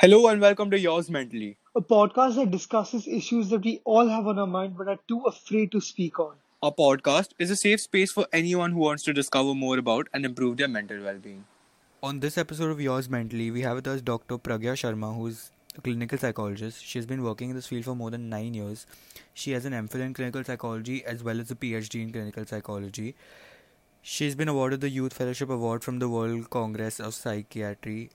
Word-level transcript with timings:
Hello 0.00 0.28
and 0.28 0.40
welcome 0.40 0.70
to 0.70 0.78
Yours 0.78 1.10
Mentally. 1.10 1.56
a 1.74 1.80
podcast 1.80 2.36
that 2.36 2.52
discusses 2.52 3.06
issues 3.08 3.48
that 3.50 3.64
we 3.64 3.80
all 3.84 4.08
have 4.08 4.28
on 4.28 4.38
our 4.38 4.46
mind 4.46 4.76
but 4.78 4.86
are 4.86 4.98
too 5.08 5.22
afraid 5.26 5.72
to 5.72 5.80
speak 5.80 6.20
on. 6.20 6.34
Our 6.62 6.70
podcast 6.72 7.30
is 7.40 7.50
a 7.50 7.56
safe 7.56 7.80
space 7.80 8.12
for 8.12 8.26
anyone 8.32 8.70
who 8.70 8.78
wants 8.78 9.02
to 9.04 9.12
discover 9.12 9.54
more 9.54 9.76
about 9.76 10.06
and 10.12 10.24
improve 10.24 10.56
their 10.56 10.68
mental 10.68 11.02
well 11.02 11.18
being. 11.18 11.44
On 12.02 12.20
this 12.20 12.38
episode 12.38 12.70
of 12.70 12.80
Yours 12.80 13.08
Mentally, 13.10 13.50
we 13.50 13.62
have 13.62 13.74
with 13.74 13.88
us 13.88 14.00
Dr. 14.00 14.38
Pragya 14.38 14.74
Sharma, 14.82 15.16
who 15.16 15.26
is 15.26 15.50
a 15.76 15.80
clinical 15.80 16.16
psychologist. 16.18 16.84
She's 16.84 17.06
been 17.06 17.24
working 17.24 17.50
in 17.50 17.56
this 17.56 17.66
field 17.66 17.84
for 17.84 17.96
more 17.96 18.12
than 18.12 18.28
nine 18.28 18.54
years. 18.54 18.86
She 19.34 19.50
has 19.50 19.64
an 19.64 19.72
MPhil 19.72 20.06
in 20.06 20.14
clinical 20.14 20.44
psychology 20.44 21.04
as 21.04 21.24
well 21.24 21.40
as 21.40 21.50
a 21.50 21.56
PhD 21.56 22.02
in 22.02 22.12
clinical 22.12 22.46
psychology. 22.46 23.16
She's 24.02 24.36
been 24.36 24.48
awarded 24.48 24.80
the 24.80 24.90
Youth 24.90 25.12
Fellowship 25.12 25.50
Award 25.50 25.82
from 25.82 25.98
the 25.98 26.08
World 26.08 26.50
Congress 26.50 27.00
of 27.00 27.14
Psychiatry. 27.14 28.10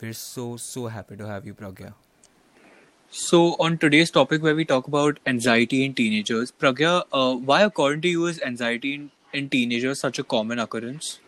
We're 0.00 0.12
so, 0.12 0.58
so 0.58 0.88
happy 0.88 1.16
to 1.16 1.26
have 1.26 1.46
you, 1.46 1.54
Pragya. 1.54 1.94
So, 3.08 3.56
on 3.58 3.78
today's 3.78 4.10
topic, 4.10 4.42
where 4.42 4.54
we 4.54 4.66
talk 4.66 4.88
about 4.88 5.18
anxiety 5.26 5.84
in 5.86 5.94
teenagers, 5.94 6.52
Pragya, 6.52 7.04
uh, 7.12 7.34
why, 7.34 7.62
according 7.62 8.02
to 8.02 8.08
you, 8.08 8.26
is 8.26 8.42
anxiety 8.42 8.94
in, 8.94 9.10
in 9.32 9.48
teenagers 9.48 10.00
such 10.00 10.18
a 10.18 10.24
common 10.24 10.58
occurrence? 10.58 11.20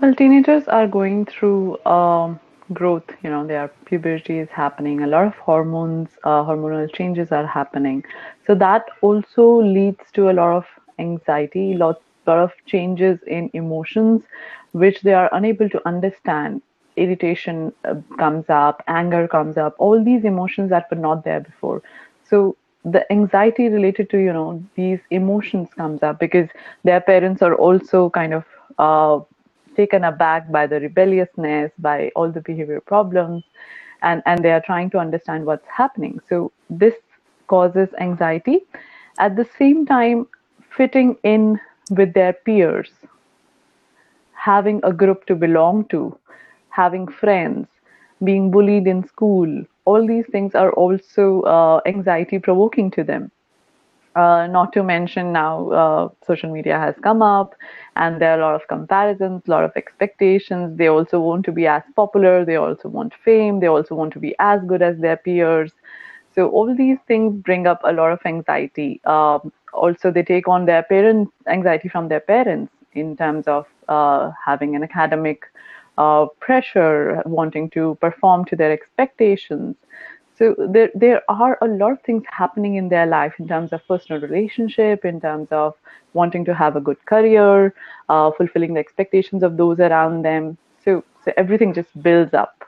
Well, 0.00 0.12
teenagers 0.12 0.66
are 0.66 0.88
going 0.88 1.26
through 1.26 1.78
um, 1.86 2.40
growth. 2.72 3.04
You 3.22 3.30
know, 3.30 3.46
their 3.46 3.68
puberty 3.84 4.40
is 4.40 4.48
happening. 4.48 5.04
A 5.04 5.06
lot 5.06 5.28
of 5.28 5.34
hormones, 5.34 6.08
uh, 6.24 6.42
hormonal 6.42 6.92
changes 6.92 7.30
are 7.30 7.46
happening. 7.46 8.04
So 8.48 8.56
that 8.56 8.86
also 9.02 9.62
leads 9.62 10.10
to 10.14 10.30
a 10.30 10.32
lot 10.32 10.56
of 10.56 10.66
anxiety, 10.98 11.74
lot, 11.74 12.02
lot 12.26 12.38
of 12.38 12.50
changes 12.66 13.20
in 13.28 13.50
emotions, 13.52 14.22
which 14.72 15.02
they 15.02 15.14
are 15.14 15.30
unable 15.32 15.68
to 15.68 15.86
understand. 15.86 16.62
Irritation 16.96 17.72
uh, 17.84 17.94
comes 18.18 18.48
up, 18.48 18.82
anger 18.88 19.26
comes 19.28 19.56
up, 19.56 19.74
all 19.78 20.02
these 20.04 20.24
emotions 20.24 20.70
that 20.70 20.90
were 20.90 20.96
not 20.98 21.24
there 21.24 21.40
before. 21.40 21.82
So 22.24 22.56
the 22.84 23.10
anxiety 23.12 23.68
related 23.68 24.10
to 24.10 24.18
you 24.18 24.32
know 24.32 24.62
these 24.74 25.00
emotions 25.10 25.68
comes 25.74 26.02
up 26.02 26.18
because 26.18 26.48
their 26.84 27.00
parents 27.00 27.42
are 27.42 27.54
also 27.54 28.10
kind 28.10 28.34
of 28.34 28.44
uh, 28.78 29.20
taken 29.76 30.04
aback 30.04 30.50
by 30.50 30.66
the 30.66 30.80
rebelliousness, 30.80 31.72
by 31.78 32.10
all 32.16 32.30
the 32.30 32.40
behavior 32.40 32.80
problems, 32.80 33.44
and, 34.02 34.22
and 34.26 34.44
they 34.44 34.52
are 34.52 34.60
trying 34.60 34.90
to 34.90 34.98
understand 34.98 35.44
what's 35.46 35.66
happening. 35.68 36.20
So 36.28 36.52
this 36.70 36.94
causes 37.48 37.88
anxiety. 38.00 38.60
At 39.18 39.36
the 39.36 39.44
same 39.44 39.86
time, 39.86 40.26
fitting 40.76 41.16
in 41.22 41.60
with 41.90 42.12
their 42.14 42.32
peers, 42.32 42.90
having 44.44 44.80
a 44.84 44.92
group 44.92 45.24
to 45.26 45.34
belong 45.34 45.84
to, 45.88 46.16
having 46.72 47.06
friends, 47.08 47.68
being 48.24 48.50
bullied 48.50 48.86
in 48.88 49.04
school, 49.06 49.64
all 49.84 50.06
these 50.06 50.26
things 50.32 50.54
are 50.54 50.72
also 50.72 51.42
uh, 51.42 51.80
anxiety 51.86 52.38
provoking 52.38 52.90
to 52.92 53.04
them. 53.04 53.30
Uh, 54.14 54.46
not 54.46 54.72
to 54.72 54.82
mention 54.82 55.32
now 55.32 55.70
uh, 55.70 56.08
social 56.26 56.52
media 56.52 56.78
has 56.78 56.94
come 57.02 57.22
up 57.22 57.54
and 57.96 58.20
there 58.20 58.32
are 58.32 58.38
a 58.38 58.42
lot 58.42 58.54
of 58.54 58.66
comparisons, 58.68 59.42
a 59.46 59.50
lot 59.50 59.64
of 59.64 59.72
expectations. 59.76 60.76
They 60.76 60.88
also 60.88 61.20
want 61.20 61.44
to 61.46 61.52
be 61.52 61.66
as 61.66 61.82
popular, 61.96 62.44
they 62.44 62.56
also 62.56 62.88
want 62.88 63.14
fame, 63.24 63.60
they 63.60 63.68
also 63.68 63.94
want 63.94 64.12
to 64.14 64.18
be 64.20 64.34
as 64.38 64.60
good 64.66 64.82
as 64.82 64.98
their 64.98 65.16
peers. 65.16 65.72
So 66.34 66.48
all 66.50 66.74
these 66.74 66.98
things 67.06 67.36
bring 67.42 67.66
up 67.66 67.80
a 67.84 67.92
lot 67.92 68.12
of 68.12 68.20
anxiety. 68.24 69.00
Um, 69.04 69.52
also, 69.72 70.10
they 70.10 70.22
take 70.22 70.48
on 70.48 70.66
their 70.66 70.82
parents' 70.82 71.32
anxiety 71.46 71.88
from 71.88 72.08
their 72.08 72.20
parents 72.20 72.72
in 72.92 73.16
terms 73.16 73.46
of 73.46 73.66
uh, 73.88 74.30
having 74.44 74.74
an 74.76 74.82
academic 74.82 75.44
uh, 75.98 76.26
pressure, 76.40 77.22
wanting 77.26 77.70
to 77.70 77.96
perform 78.00 78.44
to 78.46 78.56
their 78.56 78.72
expectations. 78.72 79.76
So 80.38 80.54
there, 80.58 80.90
there 80.94 81.22
are 81.28 81.58
a 81.60 81.66
lot 81.66 81.92
of 81.92 82.02
things 82.02 82.24
happening 82.28 82.76
in 82.76 82.88
their 82.88 83.06
life 83.06 83.34
in 83.38 83.46
terms 83.46 83.72
of 83.72 83.86
personal 83.86 84.20
relationship, 84.20 85.04
in 85.04 85.20
terms 85.20 85.48
of 85.50 85.74
wanting 86.14 86.44
to 86.46 86.54
have 86.54 86.74
a 86.74 86.80
good 86.80 87.04
career, 87.06 87.74
uh, 88.08 88.30
fulfilling 88.32 88.74
the 88.74 88.80
expectations 88.80 89.42
of 89.42 89.56
those 89.56 89.78
around 89.78 90.22
them. 90.22 90.56
So, 90.84 91.04
so 91.24 91.32
everything 91.36 91.74
just 91.74 92.02
builds 92.02 92.34
up. 92.34 92.64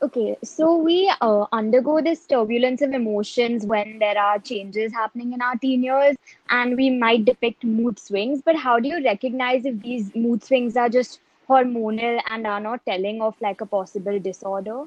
Okay, 0.00 0.36
so 0.44 0.76
we 0.76 1.12
uh, 1.20 1.46
undergo 1.50 2.00
this 2.00 2.24
turbulence 2.24 2.82
of 2.82 2.92
emotions 2.92 3.66
when 3.66 3.98
there 3.98 4.16
are 4.16 4.38
changes 4.38 4.92
happening 4.92 5.32
in 5.32 5.42
our 5.42 5.56
teen 5.56 5.82
years, 5.82 6.16
and 6.50 6.76
we 6.76 6.88
might 6.88 7.24
depict 7.24 7.64
mood 7.64 7.98
swings. 7.98 8.40
But 8.44 8.54
how 8.54 8.78
do 8.78 8.88
you 8.88 9.02
recognize 9.02 9.64
if 9.64 9.80
these 9.80 10.14
mood 10.14 10.44
swings 10.44 10.76
are 10.76 10.88
just 10.88 11.20
hormonal 11.48 12.20
and 12.30 12.46
are 12.46 12.60
not 12.60 12.84
telling 12.86 13.20
of 13.22 13.40
like 13.40 13.60
a 13.60 13.66
possible 13.66 14.18
disorder? 14.18 14.84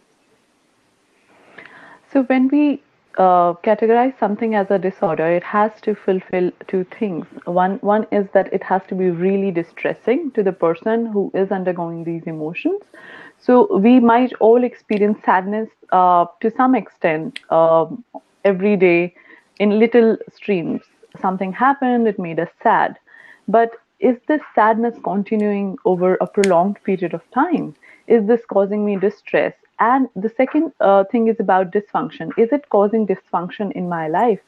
So 2.12 2.24
when 2.24 2.48
we 2.50 2.82
uh, 3.18 3.54
categorize 3.64 4.18
something 4.18 4.56
as 4.56 4.70
a 4.72 4.78
disorder, 4.80 5.28
it 5.28 5.44
has 5.44 5.82
to 5.82 5.96
fulfill 5.96 6.52
two 6.68 6.84
things. 6.86 7.26
One, 7.46 7.78
one 7.80 8.06
is 8.12 8.28
that 8.34 8.52
it 8.54 8.64
has 8.64 8.82
to 8.88 8.96
be 8.96 9.10
really 9.10 9.52
distressing 9.52 10.32
to 10.32 10.44
the 10.44 10.52
person 10.52 11.06
who 11.08 11.32
is 11.34 11.52
undergoing 11.52 12.04
these 12.04 12.24
emotions. 12.26 12.82
So 13.40 13.78
we 13.78 14.00
might 14.00 14.34
all 14.40 14.64
experience 14.64 15.20
sadness 15.24 15.70
uh, 15.92 16.26
to 16.42 16.50
some 16.52 16.76
extent 16.76 17.40
um, 17.52 18.04
every 18.44 18.76
day 18.78 19.14
in 19.60 19.80
little 19.80 20.18
streams. 20.30 20.82
Something 21.20 21.52
happened, 21.54 22.08
it 22.08 22.20
made 22.20 22.40
us 22.40 22.50
sad. 22.62 22.98
But 23.48 23.72
is 24.02 24.18
this 24.28 24.42
sadness 24.56 24.98
continuing 25.04 25.78
over 25.86 26.16
a 26.16 26.28
prolonged 26.28 26.84
period 26.84 27.14
of 27.14 27.22
time? 27.32 27.76
Is 28.08 28.26
this 28.26 28.42
causing 28.46 28.84
me 28.84 28.96
distress? 28.98 29.54
And 29.80 30.10
the 30.16 30.30
second 30.30 30.74
uh, 30.80 31.04
thing 31.12 31.28
is 31.28 31.40
about 31.40 31.72
dysfunction. 31.72 32.32
Is 32.38 32.52
it 32.52 32.68
causing 32.70 33.06
dysfunction 33.06 33.72
in 33.74 33.88
my 33.88 34.08
life? 34.08 34.40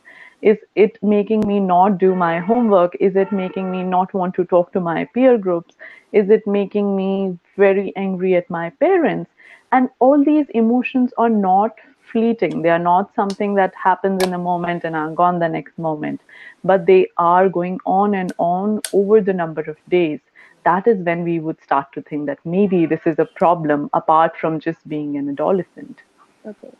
Is 0.42 0.58
it 0.75 0.97
making 1.03 1.47
me 1.47 1.59
not 1.59 2.00
do 2.00 2.16
my 2.16 2.40
homework? 2.40 2.97
Is 3.00 3.16
it 3.16 3.31
making 3.31 3.72
me 3.72 3.84
not 3.84 4.13
want 4.13 4.36
to 4.36 4.46
talk 4.46 4.74
to 4.74 4.80
my 4.80 5.06
peer 5.13 5.38
groups? 5.38 5.75
Is 6.12 6.30
it 6.30 6.46
making 6.47 6.96
me 6.96 7.38
very 7.56 7.94
angry 7.96 8.36
at 8.36 8.50
my 8.50 8.72
parents? 8.72 9.31
And 9.72 9.90
all 10.00 10.24
these 10.24 10.47
emotions 10.50 11.13
are 11.18 11.30
not 11.30 11.78
fleeting. 12.12 12.62
They 12.62 12.69
are 12.69 12.80
not 12.80 13.14
something 13.16 13.56
that 13.56 13.74
happens 13.75 14.24
in 14.24 14.34
a 14.34 14.38
moment 14.38 14.84
and 14.84 14.96
are 14.96 15.12
gone 15.12 15.40
the 15.40 15.50
next 15.50 15.78
moment, 15.78 16.22
but 16.64 16.86
they 16.86 17.08
are 17.18 17.50
going 17.50 17.80
on 17.86 18.14
and 18.14 18.31
on 18.38 18.81
over 18.94 19.22
the 19.22 19.34
number 19.34 19.62
of 19.62 19.78
days 19.90 20.19
that 20.63 20.88
is 20.88 20.97
when 21.00 21.24
we 21.24 21.40
would 21.40 21.62
start 21.62 21.92
to 21.94 22.02
think 22.02 22.25
that 22.28 22.40
maybe 22.46 22.86
this 22.86 23.02
is 23.06 23.19
a 23.19 23.25
problem 23.25 23.90
apart 23.94 24.38
from 24.38 24.59
just 24.59 24.88
being 24.88 25.18
an 25.18 25.30
adolescent. 25.30 26.00
Okay. 26.46 26.72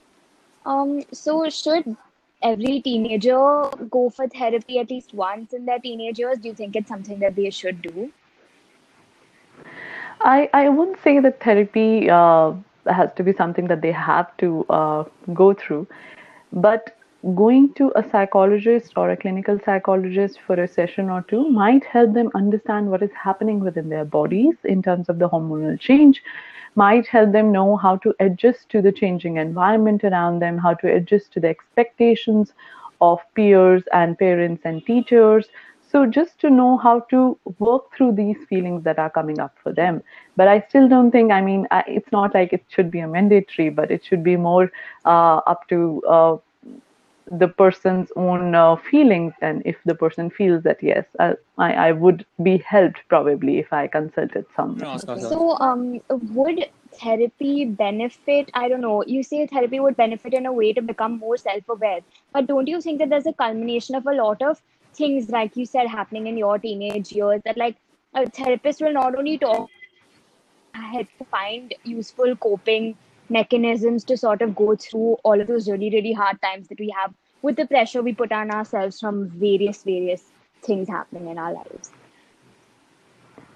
Um, 0.66 1.04
so 1.12 1.50
should 1.50 1.96
every 2.42 2.82
teenager 2.82 3.70
go 3.90 4.10
for 4.10 4.28
therapy 4.28 4.80
at 4.80 4.90
least 4.90 5.14
once 5.14 5.54
in 5.54 5.66
their 5.66 5.80
teenage 5.80 6.20
years? 6.20 6.38
Do 6.40 6.50
you 6.50 6.54
think 6.54 6.76
it's 6.76 6.90
something 6.90 7.20
that 7.20 7.36
they 7.36 7.50
should 7.50 7.82
do? 7.82 8.12
I, 10.22 10.50
I 10.54 10.70
wouldn't 10.70 11.02
say 11.04 11.20
that 11.20 11.42
therapy 11.42 12.10
uh, 12.10 12.54
has 12.88 13.10
to 13.16 13.24
be 13.24 13.34
something 13.34 13.68
that 13.68 13.82
they 13.82 13.92
have 13.92 14.36
to 14.38 14.66
uh, 14.70 15.04
go 15.34 15.54
through, 15.54 15.88
but 16.52 16.96
going 17.36 17.74
to 17.74 17.92
a 17.96 18.04
psychologist 18.10 18.94
or 18.98 19.12
a 19.12 19.18
clinical 19.18 19.58
psychologist 19.66 20.40
for 20.46 20.56
a 20.56 20.68
session 20.68 21.10
or 21.10 21.22
two 21.30 21.50
might 21.50 21.86
help 21.86 22.14
them 22.14 22.30
understand 22.36 22.90
what 22.90 23.02
is 23.02 23.12
happening 23.14 23.62
within 23.62 23.88
their 23.88 24.04
bodies 24.04 24.56
in 24.66 24.84
terms 24.84 25.08
of 25.08 25.20
the 25.20 25.30
hormonal 25.30 25.80
change 25.80 26.22
might 26.76 27.08
help 27.08 27.32
them 27.32 27.52
know 27.52 27.78
how 27.78 27.96
to 27.96 28.14
adjust 28.20 28.68
to 28.70 28.82
the 28.82 28.92
changing 28.92 29.38
environment 29.38 30.04
around 30.04 30.40
them 30.40 30.58
how 30.58 30.74
to 30.74 30.94
adjust 30.94 31.32
to 31.32 31.40
the 31.40 31.48
expectations 31.48 32.52
of 33.00 33.20
peers 33.36 33.84
and 33.94 34.18
parents 34.18 34.62
and 34.66 34.86
teachers 34.86 35.48
so 35.94 36.06
just 36.06 36.40
to 36.40 36.50
know 36.50 36.78
how 36.78 37.00
to 37.12 37.38
work 37.60 37.96
through 37.96 38.14
these 38.14 38.38
feelings 38.50 38.84
that 38.84 39.00
are 39.00 39.10
coming 39.10 39.40
up 39.40 39.56
for 39.64 39.74
them. 39.74 40.02
But 40.36 40.48
i 40.48 40.60
still 40.70 40.90
don't 40.90 41.12
think 41.12 41.32
i 41.32 41.42
mean 41.42 41.68
I, 41.72 41.84
it's 41.88 42.12
not 42.12 42.34
like 42.34 42.54
it 42.54 42.66
should 42.68 42.90
be 42.92 43.00
a 43.00 43.08
mandatory 43.08 43.70
but 43.70 43.92
it 43.92 44.04
should 44.04 44.24
be 44.24 44.36
more 44.36 44.72
uh, 45.06 45.38
up 45.54 45.68
to 45.70 46.02
uh, 46.10 46.38
the 47.32 47.48
person's 47.48 48.12
own 48.16 48.54
uh, 48.56 48.76
feelings. 48.76 49.34
And 49.42 49.62
if 49.66 49.78
the 49.86 49.96
person 49.96 50.30
feels 50.30 50.64
that 50.64 50.84
yes 50.84 51.06
I, 51.20 51.34
I, 51.58 51.74
I 51.88 51.92
would 51.92 52.26
be 52.42 52.58
helped 52.58 53.00
probably 53.08 53.60
if 53.60 53.72
i 53.72 53.88
consulted 53.88 54.46
someone 54.56 55.00
so 55.18 55.58
um 55.60 56.00
would 56.10 56.66
therapy 57.02 57.66
benefit 57.66 58.52
i 58.54 58.68
don't 58.68 58.82
know 58.82 59.04
you 59.06 59.24
say 59.24 59.46
therapy 59.48 59.80
would 59.80 59.96
benefit 59.98 60.34
in 60.34 60.46
a 60.46 60.54
way 60.54 60.74
to 60.74 60.82
become 60.82 61.18
more 61.20 61.38
self-aware. 61.38 62.02
But 62.34 62.48
don't 62.48 62.68
you 62.68 62.82
think 62.82 63.00
that 63.00 63.10
there's 63.10 63.26
a 63.28 63.34
culmination 63.34 63.96
of 63.96 64.06
a 64.08 64.14
lot 64.14 64.42
of 64.42 64.62
things 64.94 65.30
like 65.30 65.56
you 65.56 65.66
said 65.66 65.88
happening 65.88 66.28
in 66.28 66.38
your 66.38 66.58
teenage 66.60 67.12
years 67.12 67.42
that 67.46 67.58
like 67.58 67.78
a 68.16 68.30
therapist 68.30 68.82
will 68.82 68.94
not 68.94 69.16
only 69.16 69.38
talk 69.38 69.70
help 70.74 71.08
find 71.32 71.74
useful 71.84 72.36
coping 72.36 72.96
mechanisms 73.30 74.04
to 74.04 74.18
sort 74.18 74.42
of 74.42 74.56
go 74.56 74.76
through 74.76 75.18
all 75.24 75.40
of 75.40 75.48
those 75.48 75.70
really 75.70 75.90
really 75.90 76.14
hard 76.14 76.42
times 76.42 76.68
that 76.68 76.80
we 76.80 76.94
have 77.00 77.14
with 77.42 77.56
the 77.56 77.68
pressure 77.68 78.02
we 78.02 78.14
put 78.14 78.32
on 78.32 78.52
ourselves 78.52 79.00
from 79.00 79.28
various 79.30 79.84
various 79.84 80.32
things 80.62 80.88
happening 80.88 81.28
in 81.28 81.38
our 81.38 81.54
lives 81.54 81.92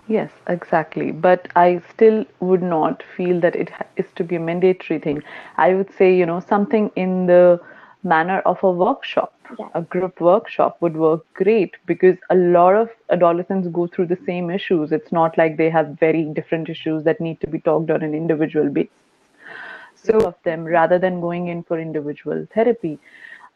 Yes, 0.07 0.31
exactly. 0.47 1.11
But 1.11 1.49
I 1.55 1.81
still 1.89 2.25
would 2.39 2.63
not 2.63 3.03
feel 3.15 3.41
that 3.41 3.55
it 3.55 3.71
is 3.97 4.05
to 4.15 4.23
be 4.23 4.37
a 4.37 4.39
mandatory 4.39 4.99
thing. 4.99 5.21
I 5.57 5.73
would 5.73 5.91
say, 5.93 6.15
you 6.15 6.25
know, 6.25 6.39
something 6.39 6.91
in 6.95 7.25
the 7.25 7.59
manner 8.13 8.39
of 8.51 8.63
a 8.63 8.71
workshop, 8.71 9.33
Yeah. 9.59 9.69
a 9.75 9.81
group 9.81 10.21
workshop 10.21 10.77
would 10.81 10.97
work 11.03 11.25
great 11.41 11.75
because 11.85 12.17
a 12.29 12.35
lot 12.35 12.75
of 12.75 12.89
adolescents 13.09 13.67
go 13.79 13.87
through 13.87 14.07
the 14.07 14.19
same 14.25 14.49
issues. 14.49 14.91
It's 14.91 15.11
not 15.11 15.37
like 15.37 15.57
they 15.57 15.69
have 15.69 15.89
very 15.99 16.23
different 16.39 16.69
issues 16.69 17.03
that 17.05 17.21
need 17.21 17.41
to 17.41 17.47
be 17.47 17.59
talked 17.59 17.91
on 17.91 18.01
an 18.03 18.13
individual 18.13 18.69
basis. 18.69 18.91
So, 19.95 20.17
of 20.19 20.35
them 20.43 20.63
rather 20.63 20.99
than 20.99 21.19
going 21.21 21.47
in 21.47 21.63
for 21.63 21.79
individual 21.79 22.45
therapy. 22.53 22.99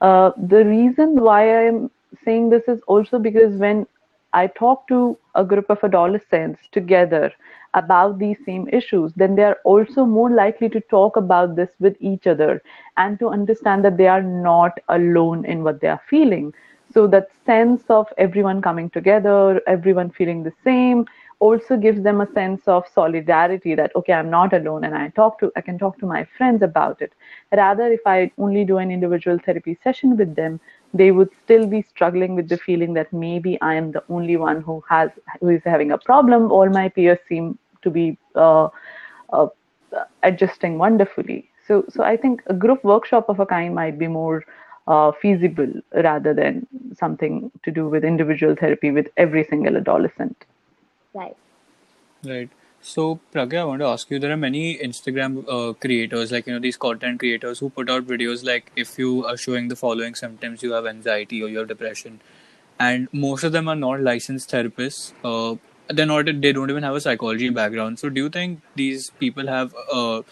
Uh, 0.01 0.31
the 0.37 0.65
reason 0.65 1.15
why 1.21 1.67
I'm 1.67 1.89
saying 2.25 2.49
this 2.49 2.63
is 2.67 2.81
also 2.87 3.19
because 3.19 3.53
when 3.55 3.85
I 4.33 4.47
talk 4.47 4.87
to 4.87 5.17
a 5.35 5.43
group 5.43 5.69
of 5.69 5.83
adolescents 5.83 6.59
together 6.71 7.31
about 7.73 8.19
these 8.19 8.37
same 8.45 8.67
issues, 8.71 9.13
then 9.15 9.35
they 9.35 9.43
are 9.43 9.57
also 9.63 10.05
more 10.05 10.29
likely 10.29 10.69
to 10.69 10.81
talk 10.81 11.15
about 11.17 11.55
this 11.55 11.69
with 11.79 11.95
each 11.99 12.27
other 12.27 12.61
and 12.97 13.17
to 13.19 13.29
understand 13.29 13.83
that 13.85 13.97
they 13.97 14.07
are 14.07 14.21
not 14.23 14.77
alone 14.89 15.45
in 15.45 15.63
what 15.63 15.79
they 15.81 15.87
are 15.87 16.01
feeling. 16.09 16.53
So 16.93 17.07
that 17.07 17.29
sense 17.45 17.83
of 17.89 18.07
everyone 18.17 18.61
coming 18.61 18.89
together, 18.89 19.61
everyone 19.67 20.09
feeling 20.11 20.43
the 20.43 20.53
same, 20.63 21.05
also 21.47 21.75
gives 21.75 22.01
them 22.03 22.21
a 22.21 22.27
sense 22.33 22.67
of 22.67 22.87
solidarity 22.93 23.75
that 23.75 23.95
okay, 23.95 24.13
I'm 24.13 24.29
not 24.29 24.53
alone, 24.53 24.83
and 24.85 24.95
I 24.95 25.09
talk 25.19 25.39
to 25.39 25.51
I 25.55 25.61
can 25.61 25.77
talk 25.79 25.97
to 25.99 26.05
my 26.11 26.23
friends 26.37 26.61
about 26.67 27.01
it. 27.01 27.13
Rather, 27.61 27.87
if 27.97 28.01
I 28.05 28.31
only 28.37 28.65
do 28.65 28.77
an 28.77 28.91
individual 28.91 29.39
therapy 29.45 29.77
session 29.83 30.15
with 30.17 30.35
them, 30.35 30.59
they 30.93 31.11
would 31.11 31.29
still 31.43 31.65
be 31.67 31.81
struggling 31.81 32.35
with 32.35 32.49
the 32.49 32.57
feeling 32.57 32.93
that 32.99 33.11
maybe 33.13 33.57
I 33.61 33.73
am 33.75 33.91
the 33.91 34.03
only 34.09 34.37
one 34.37 34.61
who 34.61 34.83
has 34.89 35.09
who 35.39 35.49
is 35.49 35.63
having 35.75 35.91
a 35.91 35.97
problem. 35.97 36.51
All 36.51 36.69
my 36.69 36.87
peers 36.89 37.19
seem 37.27 37.57
to 37.81 37.89
be 37.89 38.17
uh, 38.35 38.69
uh, 39.33 39.47
adjusting 40.23 40.77
wonderfully. 40.77 41.49
So, 41.67 41.85
so 41.89 42.03
I 42.03 42.17
think 42.17 42.43
a 42.47 42.53
group 42.53 42.83
workshop 42.83 43.29
of 43.29 43.39
a 43.39 43.45
kind 43.45 43.73
might 43.75 43.97
be 43.97 44.07
more 44.07 44.43
uh, 44.87 45.11
feasible 45.21 45.71
rather 46.03 46.33
than 46.33 46.67
something 46.93 47.51
to 47.63 47.71
do 47.71 47.87
with 47.87 48.03
individual 48.03 48.55
therapy 48.55 48.91
with 48.91 49.07
every 49.17 49.43
single 49.45 49.77
adolescent. 49.77 50.45
Right. 51.13 51.35
Right. 52.25 52.49
So, 52.81 53.19
Pragya, 53.33 53.59
I 53.61 53.65
want 53.65 53.81
to 53.81 53.87
ask 53.87 54.09
you, 54.11 54.19
there 54.19 54.31
are 54.31 54.37
many 54.37 54.77
Instagram 54.77 55.45
uh, 55.49 55.73
creators, 55.73 56.31
like, 56.31 56.47
you 56.47 56.53
know, 56.53 56.59
these 56.59 56.77
content 56.77 57.19
creators 57.19 57.59
who 57.59 57.69
put 57.69 57.89
out 57.89 58.07
videos 58.07 58.45
like, 58.45 58.71
if 58.75 58.97
you 58.99 59.25
are 59.25 59.37
showing 59.37 59.67
the 59.69 59.75
following 59.75 60.15
symptoms, 60.15 60.63
you 60.63 60.73
have 60.73 60.87
anxiety 60.87 61.43
or 61.43 61.49
you 61.49 61.59
have 61.59 61.67
depression. 61.67 62.21
And 62.79 63.07
most 63.13 63.43
of 63.43 63.51
them 63.51 63.67
are 63.67 63.75
not 63.75 64.01
licensed 64.01 64.49
therapists. 64.51 65.13
Uh, 65.23 65.57
they're 65.89 66.05
not, 66.07 66.25
they 66.25 66.53
don't 66.53 66.69
even 66.71 66.83
have 66.83 66.95
a 66.95 67.01
psychology 67.01 67.49
background. 67.49 67.99
So, 67.99 68.09
do 68.09 68.23
you 68.23 68.29
think 68.29 68.61
these 68.75 69.11
people 69.11 69.47
have 69.47 69.75
uh, 69.93 70.23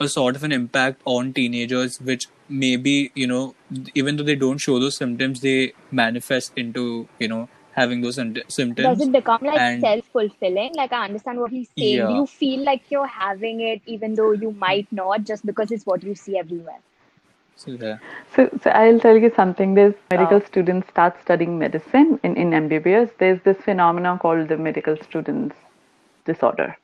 a 0.00 0.08
sort 0.08 0.36
of 0.36 0.44
an 0.44 0.52
impact 0.52 1.00
on 1.04 1.32
teenagers, 1.32 2.00
which 2.00 2.28
maybe, 2.48 3.12
you 3.14 3.26
know, 3.26 3.54
even 3.94 4.16
though 4.16 4.24
they 4.24 4.34
don't 4.36 4.58
show 4.58 4.78
those 4.78 4.96
symptoms, 4.96 5.40
they 5.40 5.72
manifest 5.90 6.52
into, 6.56 7.08
you 7.18 7.28
know, 7.28 7.48
having 7.76 8.00
those 8.02 8.16
symptoms. 8.48 8.98
Does 8.98 9.00
it 9.00 9.12
become 9.12 9.40
like 9.42 9.60
and 9.60 9.80
self 9.80 10.06
fulfilling? 10.06 10.74
Like, 10.74 10.92
I 10.92 11.04
understand 11.04 11.40
what 11.40 11.52
he's 11.52 11.70
saying. 11.78 12.06
Do 12.06 12.12
yeah, 12.12 12.14
you 12.14 12.26
feel 12.26 12.64
like 12.64 12.90
you're 12.90 13.06
having 13.06 13.60
it 13.60 13.82
even 13.86 14.14
though 14.16 14.32
you 14.32 14.52
might 14.52 14.88
not, 14.92 15.24
just 15.24 15.46
because 15.46 15.70
it's 15.72 15.86
what 15.86 16.02
you 16.04 16.14
see 16.14 16.38
everywhere? 16.38 16.80
so 17.56 17.72
yeah, 17.72 17.98
So, 18.34 18.48
so 18.62 18.70
I'll 18.70 19.00
tell 19.00 19.16
you 19.16 19.30
something. 19.34 19.74
There's 19.74 19.94
Uh, 20.14 20.16
medical 20.16 20.40
students 20.40 20.88
start 20.88 21.20
studying 21.22 21.58
medicine 21.58 22.20
in, 22.22 22.36
in 22.36 22.50
MBBS. 22.50 23.10
There's 23.18 23.40
this 23.42 23.58
phenomenon 23.58 24.18
called 24.18 24.48
the 24.48 24.56
medical 24.58 24.96
students 25.02 25.56
disorder. 26.24 26.76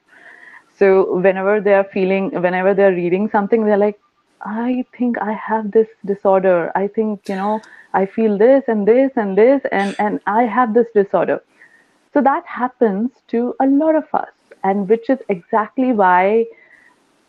So 0.79 1.17
whenever 1.17 1.61
they 1.61 1.75
are 1.75 1.85
feeling, 1.85 2.31
whenever 2.31 2.75
they're 2.75 2.93
reading 2.95 3.29
something, 3.31 3.65
they're 3.65 3.77
like, 3.79 4.01
I 4.43 4.85
think 4.97 5.19
I 5.19 5.33
have 5.33 5.71
this 5.71 5.89
disorder. 6.05 6.73
I 6.75 6.89
think, 6.89 7.29
you 7.29 7.37
know, 7.37 7.61
I 7.95 8.07
feel 8.07 8.37
this 8.39 8.65
and 8.69 8.87
this 8.87 9.13
and 9.17 9.37
this, 9.37 9.63
and, 9.71 9.95
and 9.99 10.21
I 10.27 10.45
have 10.45 10.75
this 10.75 10.89
disorder. 10.95 11.43
So 12.13 12.21
that 12.23 12.45
happens 12.47 13.11
to 13.29 13.55
a 13.61 13.67
lot 13.67 13.95
of 13.95 14.05
us, 14.13 14.33
and 14.65 14.89
which 14.89 15.09
is 15.09 15.19
exactly 15.29 15.93
why 15.93 16.47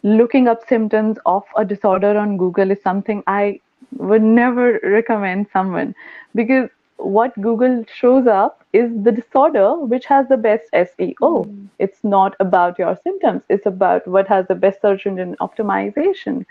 looking 0.03 0.47
up 0.47 0.67
symptoms 0.67 1.17
of 1.25 1.43
a 1.55 1.63
disorder 1.63 2.17
on 2.17 2.37
Google 2.37 2.71
is 2.71 2.81
something 2.81 3.23
I 3.27 3.61
would 3.95 4.23
never 4.23 4.79
recommend 4.83 5.47
someone 5.53 5.95
because 6.35 6.69
what 6.97 7.39
Google 7.41 7.83
shows 7.93 8.27
up 8.27 8.63
is 8.73 8.91
the 9.03 9.11
disorder 9.11 9.75
which 9.75 10.05
has 10.05 10.27
the 10.27 10.37
best 10.37 10.65
SEO. 10.73 11.15
Mm. 11.21 11.67
It's 11.79 12.03
not 12.03 12.35
about 12.39 12.79
your 12.79 12.97
symptoms, 13.03 13.43
it's 13.49 13.65
about 13.65 14.07
what 14.07 14.27
has 14.27 14.47
the 14.47 14.55
best 14.55 14.81
search 14.81 15.05
engine 15.05 15.35
optimization. 15.41 16.45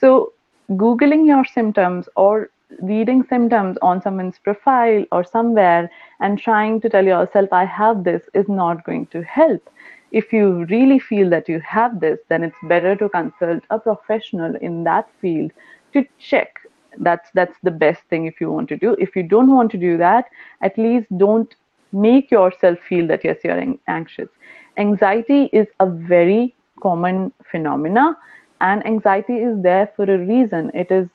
So, 0.00 0.32
Googling 0.70 1.26
your 1.26 1.44
symptoms 1.44 2.08
or 2.16 2.50
reading 2.80 3.24
symptoms 3.24 3.76
on 3.82 4.00
someone's 4.00 4.38
profile 4.38 5.04
or 5.12 5.24
somewhere 5.24 5.90
and 6.20 6.38
trying 6.38 6.80
to 6.80 6.88
tell 6.88 7.04
yourself, 7.04 7.52
I 7.52 7.64
have 7.64 8.04
this, 8.04 8.22
is 8.34 8.48
not 8.48 8.84
going 8.84 9.06
to 9.08 9.22
help. 9.22 9.68
If 10.12 10.32
you 10.32 10.64
really 10.66 10.98
feel 10.98 11.28
that 11.30 11.48
you 11.48 11.60
have 11.60 12.00
this, 12.00 12.20
then 12.28 12.44
it's 12.44 12.56
better 12.64 12.96
to 12.96 13.08
consult 13.08 13.64
a 13.70 13.78
professional 13.78 14.54
in 14.56 14.84
that 14.84 15.08
field 15.20 15.52
to 15.92 16.04
check. 16.18 16.54
That's 16.98 17.30
that's 17.34 17.58
the 17.62 17.70
best 17.70 18.02
thing 18.10 18.26
if 18.26 18.40
you 18.40 18.50
want 18.50 18.68
to 18.70 18.76
do. 18.76 18.96
If 18.98 19.16
you 19.16 19.22
don't 19.22 19.50
want 19.52 19.70
to 19.72 19.78
do 19.78 19.96
that, 19.98 20.26
at 20.62 20.78
least 20.78 21.06
don't 21.18 21.54
make 21.92 22.30
yourself 22.30 22.78
feel 22.88 23.06
that 23.08 23.24
yes, 23.24 23.38
you're 23.44 23.62
anxious. 23.88 24.28
Anxiety 24.76 25.50
is 25.52 25.68
a 25.80 25.86
very 25.86 26.54
common 26.82 27.32
phenomena, 27.50 28.16
and 28.60 28.84
anxiety 28.86 29.36
is 29.38 29.62
there 29.62 29.86
for 29.96 30.04
a 30.04 30.18
reason. 30.18 30.70
It 30.74 30.90
is 30.90 31.08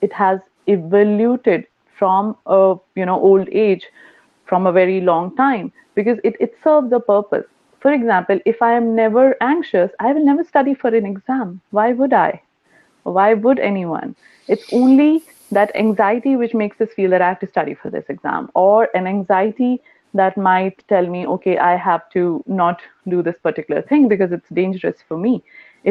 it 0.00 0.12
has 0.12 0.40
evolved 0.66 1.48
from 1.98 2.36
a 2.46 2.76
you 2.94 3.06
know 3.06 3.20
old 3.20 3.48
age 3.50 3.86
from 4.44 4.66
a 4.66 4.72
very 4.72 5.00
long 5.00 5.34
time 5.36 5.72
because 5.94 6.18
it, 6.24 6.36
it 6.40 6.54
serves 6.62 6.92
a 6.92 7.00
purpose. 7.00 7.46
For 7.80 7.92
example 7.92 8.38
if 8.44 8.62
i 8.62 8.72
am 8.72 8.94
never 8.96 9.24
anxious 9.40 9.90
i 10.00 10.12
will 10.12 10.24
never 10.24 10.44
study 10.44 10.74
for 10.74 10.88
an 10.88 11.06
exam. 11.06 11.60
Why 11.70 11.92
would 11.92 12.12
i? 12.12 12.42
Why 13.04 13.34
would 13.34 13.58
anyone? 13.58 14.14
It's 14.48 14.66
only 14.72 15.24
that 15.50 15.74
anxiety 15.76 16.36
which 16.36 16.54
makes 16.54 16.80
us 16.80 16.92
feel 16.94 17.10
that 17.10 17.22
i 17.22 17.28
have 17.28 17.40
to 17.40 17.46
study 17.46 17.74
for 17.74 17.90
this 17.90 18.08
exam 18.08 18.50
or 18.54 18.88
an 18.94 19.06
anxiety 19.06 19.80
that 20.14 20.36
might 20.36 20.82
tell 20.88 21.06
me 21.06 21.26
okay 21.26 21.56
i 21.58 21.76
have 21.76 22.08
to 22.10 22.42
not 22.46 22.80
do 23.08 23.22
this 23.22 23.38
particular 23.38 23.82
thing 23.82 24.08
because 24.08 24.32
it's 24.32 24.48
dangerous 24.50 25.02
for 25.08 25.16
me 25.16 25.42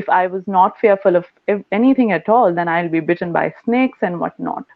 if 0.01 0.07
i 0.09 0.27
was 0.27 0.47
not 0.47 0.79
fearful 0.79 1.15
of 1.15 1.25
anything 1.71 2.11
at 2.11 2.29
all 2.29 2.53
then 2.53 2.67
i'll 2.67 2.95
be 2.95 2.99
bitten 3.11 3.31
by 3.31 3.45
snakes 3.63 3.99
and 4.01 4.19
whatnot 4.19 4.75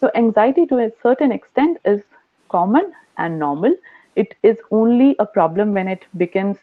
so 0.00 0.10
anxiety 0.14 0.66
to 0.66 0.78
a 0.78 0.90
certain 1.02 1.32
extent 1.32 1.78
is 1.84 2.02
common 2.48 2.92
and 3.18 3.38
normal. 3.38 3.74
It 4.14 4.34
is 4.42 4.56
only 4.70 5.16
a 5.18 5.26
problem 5.26 5.72
when 5.72 5.88
it 5.88 6.04
becomes 6.16 6.58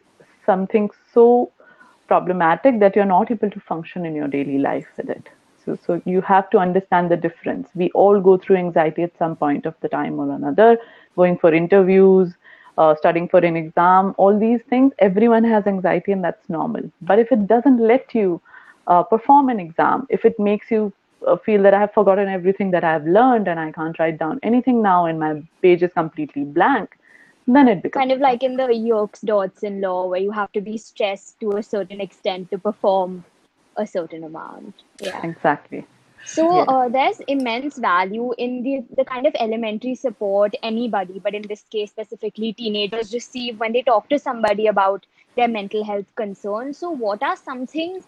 something 0.45 0.89
so 1.13 1.51
problematic 2.07 2.79
that 2.79 2.95
you're 2.95 3.05
not 3.05 3.31
able 3.31 3.49
to 3.49 3.59
function 3.59 4.05
in 4.05 4.15
your 4.15 4.27
daily 4.27 4.57
life 4.59 4.87
with 4.97 5.09
it. 5.09 5.29
So, 5.65 5.77
so 5.85 6.01
you 6.05 6.21
have 6.21 6.49
to 6.51 6.57
understand 6.57 7.09
the 7.09 7.17
difference. 7.17 7.69
We 7.73 7.89
all 7.91 8.19
go 8.19 8.37
through 8.37 8.57
anxiety 8.57 9.03
at 9.03 9.17
some 9.17 9.35
point 9.35 9.65
of 9.65 9.75
the 9.81 9.87
time 9.87 10.19
or 10.19 10.29
another, 10.31 10.77
going 11.15 11.37
for 11.37 11.53
interviews, 11.53 12.33
uh, 12.77 12.95
studying 12.95 13.27
for 13.27 13.39
an 13.39 13.55
exam, 13.55 14.13
all 14.17 14.37
these 14.37 14.61
things. 14.69 14.93
Everyone 14.99 15.43
has 15.43 15.67
anxiety, 15.67 16.11
and 16.11 16.23
that's 16.23 16.49
normal. 16.49 16.91
But 17.01 17.19
if 17.19 17.31
it 17.31 17.47
doesn't 17.47 17.79
let 17.79 18.13
you 18.15 18.41
uh, 18.87 19.03
perform 19.03 19.49
an 19.49 19.59
exam, 19.59 20.07
if 20.09 20.25
it 20.25 20.39
makes 20.39 20.71
you 20.71 20.91
uh, 21.27 21.37
feel 21.37 21.61
that 21.63 21.73
I 21.73 21.79
have 21.79 21.93
forgotten 21.93 22.27
everything 22.27 22.71
that 22.71 22.83
I 22.83 22.91
have 22.91 23.05
learned 23.05 23.47
and 23.47 23.59
I 23.59 23.71
can't 23.71 23.97
write 23.99 24.17
down 24.17 24.39
anything 24.43 24.81
now 24.81 25.05
and 25.05 25.19
my 25.19 25.41
page 25.61 25.83
is 25.83 25.93
completely 25.93 26.43
blank, 26.43 26.97
then 27.47 27.67
it 27.67 27.83
becomes 27.83 28.01
Kind 28.01 28.11
of 28.11 28.19
like 28.19 28.43
in 28.43 28.57
the 28.57 28.73
Yerkes-Dodson 28.73 29.81
law, 29.81 30.07
where 30.07 30.19
you 30.19 30.31
have 30.31 30.51
to 30.53 30.61
be 30.61 30.77
stressed 30.77 31.39
to 31.41 31.57
a 31.57 31.63
certain 31.63 32.01
extent 32.01 32.51
to 32.51 32.57
perform 32.57 33.23
a 33.77 33.87
certain 33.87 34.23
amount. 34.23 34.83
Yeah. 35.01 35.25
exactly. 35.25 35.85
So 36.25 36.45
Yes. 36.49 36.67
uh, 36.67 36.89
there's 36.89 37.19
immense 37.27 37.77
value 37.77 38.33
in 38.37 38.63
the 38.63 38.83
the 38.95 39.05
kind 39.05 39.25
of 39.27 39.35
elementary 39.39 39.95
support 39.95 40.55
anybody, 40.63 41.19
but 41.19 41.33
in 41.35 41.43
this 41.43 41.63
case 41.75 41.91
specifically 41.91 42.53
teenagers 42.53 43.13
receive 43.13 43.59
when 43.59 43.73
they 43.73 43.83
talk 43.83 44.09
to 44.09 44.19
somebody 44.19 44.67
about 44.67 45.05
their 45.35 45.47
mental 45.47 45.83
health 45.83 46.05
concerns. 46.15 46.77
So 46.77 46.91
what 46.91 47.21
are 47.23 47.35
some 47.35 47.65
things 47.67 48.05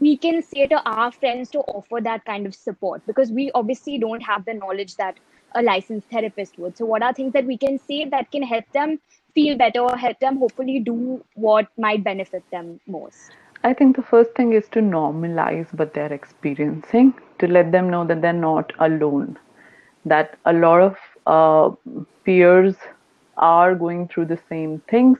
we 0.00 0.16
can 0.16 0.42
say 0.42 0.66
to 0.66 0.82
our 0.90 1.12
friends 1.12 1.50
to 1.50 1.60
offer 1.60 2.00
that 2.00 2.24
kind 2.24 2.46
of 2.46 2.54
support? 2.54 3.06
Because 3.06 3.30
we 3.30 3.50
obviously 3.54 3.98
don't 3.98 4.20
have 4.22 4.44
the 4.44 4.54
knowledge 4.54 4.96
that 4.96 5.18
a 5.54 5.62
licensed 5.62 6.08
therapist 6.08 6.58
would. 6.58 6.76
So 6.76 6.84
what 6.86 7.02
are 7.02 7.12
things 7.12 7.32
that 7.34 7.44
we 7.46 7.58
can 7.58 7.78
say 7.78 8.04
that 8.06 8.30
can 8.30 8.42
help 8.42 8.64
them 8.72 8.98
feel 9.34 9.56
better 9.56 9.80
or 9.80 9.96
help 9.96 10.18
them 10.18 10.38
hopefully 10.38 10.80
do 10.80 11.24
what 11.34 11.68
might 11.78 12.02
benefit 12.04 12.44
them 12.50 12.80
most? 12.86 13.30
I 13.64 13.72
think 13.74 13.96
the 13.96 14.02
first 14.02 14.32
thing 14.34 14.52
is 14.52 14.68
to 14.70 14.80
normalize 14.80 15.72
what 15.78 15.94
they're 15.94 16.12
experiencing, 16.12 17.14
to 17.38 17.46
let 17.46 17.70
them 17.70 17.90
know 17.90 18.04
that 18.04 18.20
they're 18.20 18.32
not 18.32 18.72
alone, 18.80 19.38
that 20.04 20.36
a 20.46 20.52
lot 20.52 20.80
of 20.80 20.96
uh, 21.26 21.74
peers 22.24 22.74
are 23.36 23.74
going 23.74 24.08
through 24.08 24.26
the 24.26 24.38
same 24.48 24.80
things. 24.90 25.18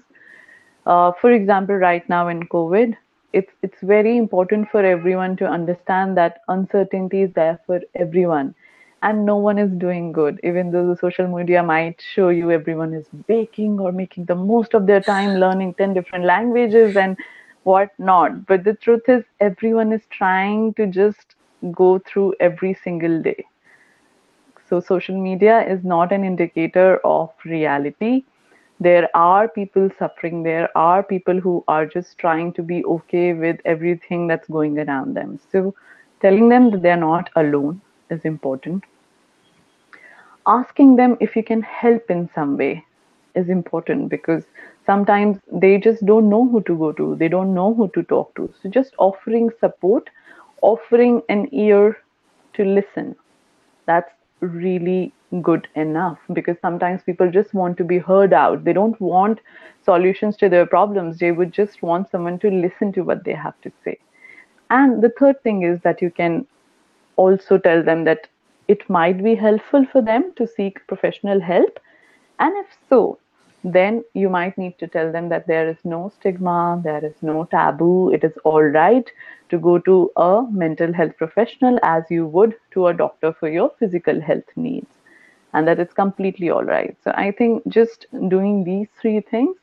Uh, 0.87 1.13
for 1.21 1.31
example, 1.31 1.77
right 1.77 2.09
now 2.09 2.29
in 2.29 2.43
COVID, 2.49 2.97
it's 3.33 3.53
it's 3.63 3.81
very 3.83 4.17
important 4.19 4.69
for 4.71 4.85
everyone 4.85 5.37
to 5.37 5.47
understand 5.47 6.17
that 6.17 6.41
uncertainty 6.49 7.23
is 7.23 7.33
there 7.35 7.59
for 7.67 7.81
everyone 7.95 8.55
and 9.03 9.25
no 9.27 9.37
one 9.37 9.59
is 9.59 9.71
doing 9.73 10.13
good 10.13 10.39
even 10.45 10.71
though 10.71 10.87
the 10.89 10.97
social 10.97 11.27
media 11.27 11.63
might 11.63 12.03
show 12.15 12.29
you 12.29 12.51
everyone 12.51 12.93
is 12.95 13.07
baking 13.27 13.81
or 13.81 13.91
making 13.91 14.25
the 14.27 14.35
most 14.35 14.75
of 14.75 14.87
their 14.87 15.01
time 15.01 15.39
learning 15.41 15.73
10 15.75 15.95
different 15.95 16.25
languages 16.25 16.97
and 16.97 17.17
what 17.65 17.91
not. 17.99 18.47
But 18.47 18.65
the 18.65 18.75
truth 18.75 19.09
is 19.09 19.25
everyone 19.41 19.93
is 19.93 20.07
trying 20.07 20.75
to 20.75 20.87
just 20.87 21.35
go 21.73 21.99
through 21.99 22.35
every 22.41 22.75
single 22.75 23.23
day. 23.23 23.45
So 24.69 24.81
social 24.81 25.17
media 25.21 25.61
is 25.67 25.85
not 25.85 26.13
an 26.13 26.25
indicator 26.25 26.99
of 27.05 27.31
reality. 27.45 28.25
There 28.81 29.09
are 29.15 29.49
people 29.49 29.91
suffering. 29.91 30.43
There 30.43 30.69
are 30.77 31.03
people 31.03 31.41
who 31.41 31.65
are 31.69 31.87
just 31.87 32.19
trying 32.19 32.53
to 32.55 32.63
be 32.63 32.85
okay 32.85 33.33
with 33.35 33.61
everything 33.65 34.27
that's 34.27 34.49
going 34.49 34.79
around 34.79 35.15
them. 35.15 35.39
So 35.51 35.75
telling 36.21 36.49
them 36.49 36.71
that 36.71 36.83
they're 36.83 36.97
not 36.97 37.31
alone 37.37 37.81
is 38.11 38.25
important. 38.25 38.85
Asking 40.47 40.97
them 40.97 41.17
if 41.21 41.37
you 41.37 41.43
can 41.43 41.63
help 41.63 42.11
in 42.11 42.29
some 42.29 42.57
way 42.57 42.85
is 43.35 43.49
important 43.49 44.09
because 44.09 44.45
sometimes 44.87 45.39
they 45.53 45.79
just 45.79 46.05
don't 46.07 46.29
know 46.29 46.47
who 46.49 46.63
to 46.63 46.77
go 46.77 46.93
to. 46.93 47.17
They 47.17 47.29
don't 47.29 47.55
know 47.55 47.75
who 47.75 47.89
to 47.95 48.03
talk 48.05 48.35
to. 48.37 48.53
So 48.63 48.69
just 48.69 48.95
offering 48.99 49.51
support 49.61 50.09
offering 50.63 51.23
an 51.29 51.49
ear 51.53 51.97
to 52.55 52.65
listen. 52.65 53.17
That's 53.87 54.13
really 54.41 55.13
good 55.43 55.69
enough 55.75 56.19
because 56.33 56.57
sometimes 56.61 57.03
people 57.03 57.31
just 57.31 57.55
want 57.55 57.77
to 57.79 57.85
be 57.85 57.99
heard 57.99 58.33
out. 58.33 58.65
They 58.65 58.73
don't 58.73 59.01
want 59.01 59.41
solutions 59.85 60.37
to 60.39 60.49
their 60.49 60.67
problems. 60.67 61.19
They 61.19 61.33
would 61.33 61.53
just 61.53 61.83
want 61.83 62.11
someone 62.11 62.39
to 62.41 62.51
listen 62.51 62.93
to 62.93 63.03
what 63.03 63.25
they 63.25 63.35
have 63.35 63.61
to 63.63 63.73
say. 63.85 63.99
And 64.71 65.03
the 65.03 65.11
third 65.19 65.43
thing 65.43 65.63
is 65.63 65.81
that 65.83 66.03
you 66.03 66.11
can 66.11 66.47
also 67.17 67.59
tell 67.59 67.83
them 67.83 68.05
that 68.05 68.29
it 68.69 68.89
might 68.89 69.23
be 69.23 69.35
helpful 69.35 69.85
for 69.93 70.03
them 70.03 70.33
to 70.37 70.47
seek 70.47 70.87
professional 70.87 71.41
help. 71.41 71.79
And 72.39 72.57
if 72.59 72.67
so, 72.89 73.19
then 73.65 74.05
you 74.15 74.29
might 74.29 74.57
need 74.59 74.77
to 74.79 74.87
tell 74.89 75.13
them 75.13 75.29
that 75.29 75.47
there 75.47 75.69
is 75.69 75.77
no 75.85 76.11
stigma, 76.17 76.81
there 76.83 77.05
is 77.05 77.15
no 77.23 77.45
taboo, 77.45 78.13
it 78.13 78.25
is 78.25 78.37
all 78.45 78.63
right 78.63 79.09
to 79.51 79.59
go 79.59 79.79
to 79.79 80.11
a 80.17 80.47
mental 80.51 80.93
health 80.93 81.17
professional 81.17 81.79
as 81.83 82.05
you 82.11 82.27
would 82.27 82.55
to 82.73 82.89
a 82.89 82.95
doctor 82.95 83.33
for 83.33 83.49
your 83.49 83.71
physical 83.79 84.21
health 84.21 84.51
needs, 84.57 84.91
and 85.53 85.69
that 85.69 85.79
it's 85.79 85.93
completely 85.93 86.51
all 86.51 86.65
right. 86.65 86.97
So 87.05 87.13
I 87.15 87.31
think 87.31 87.67
just 87.69 88.07
doing 88.29 88.65
these 88.65 88.89
three 89.01 89.21
things 89.21 89.57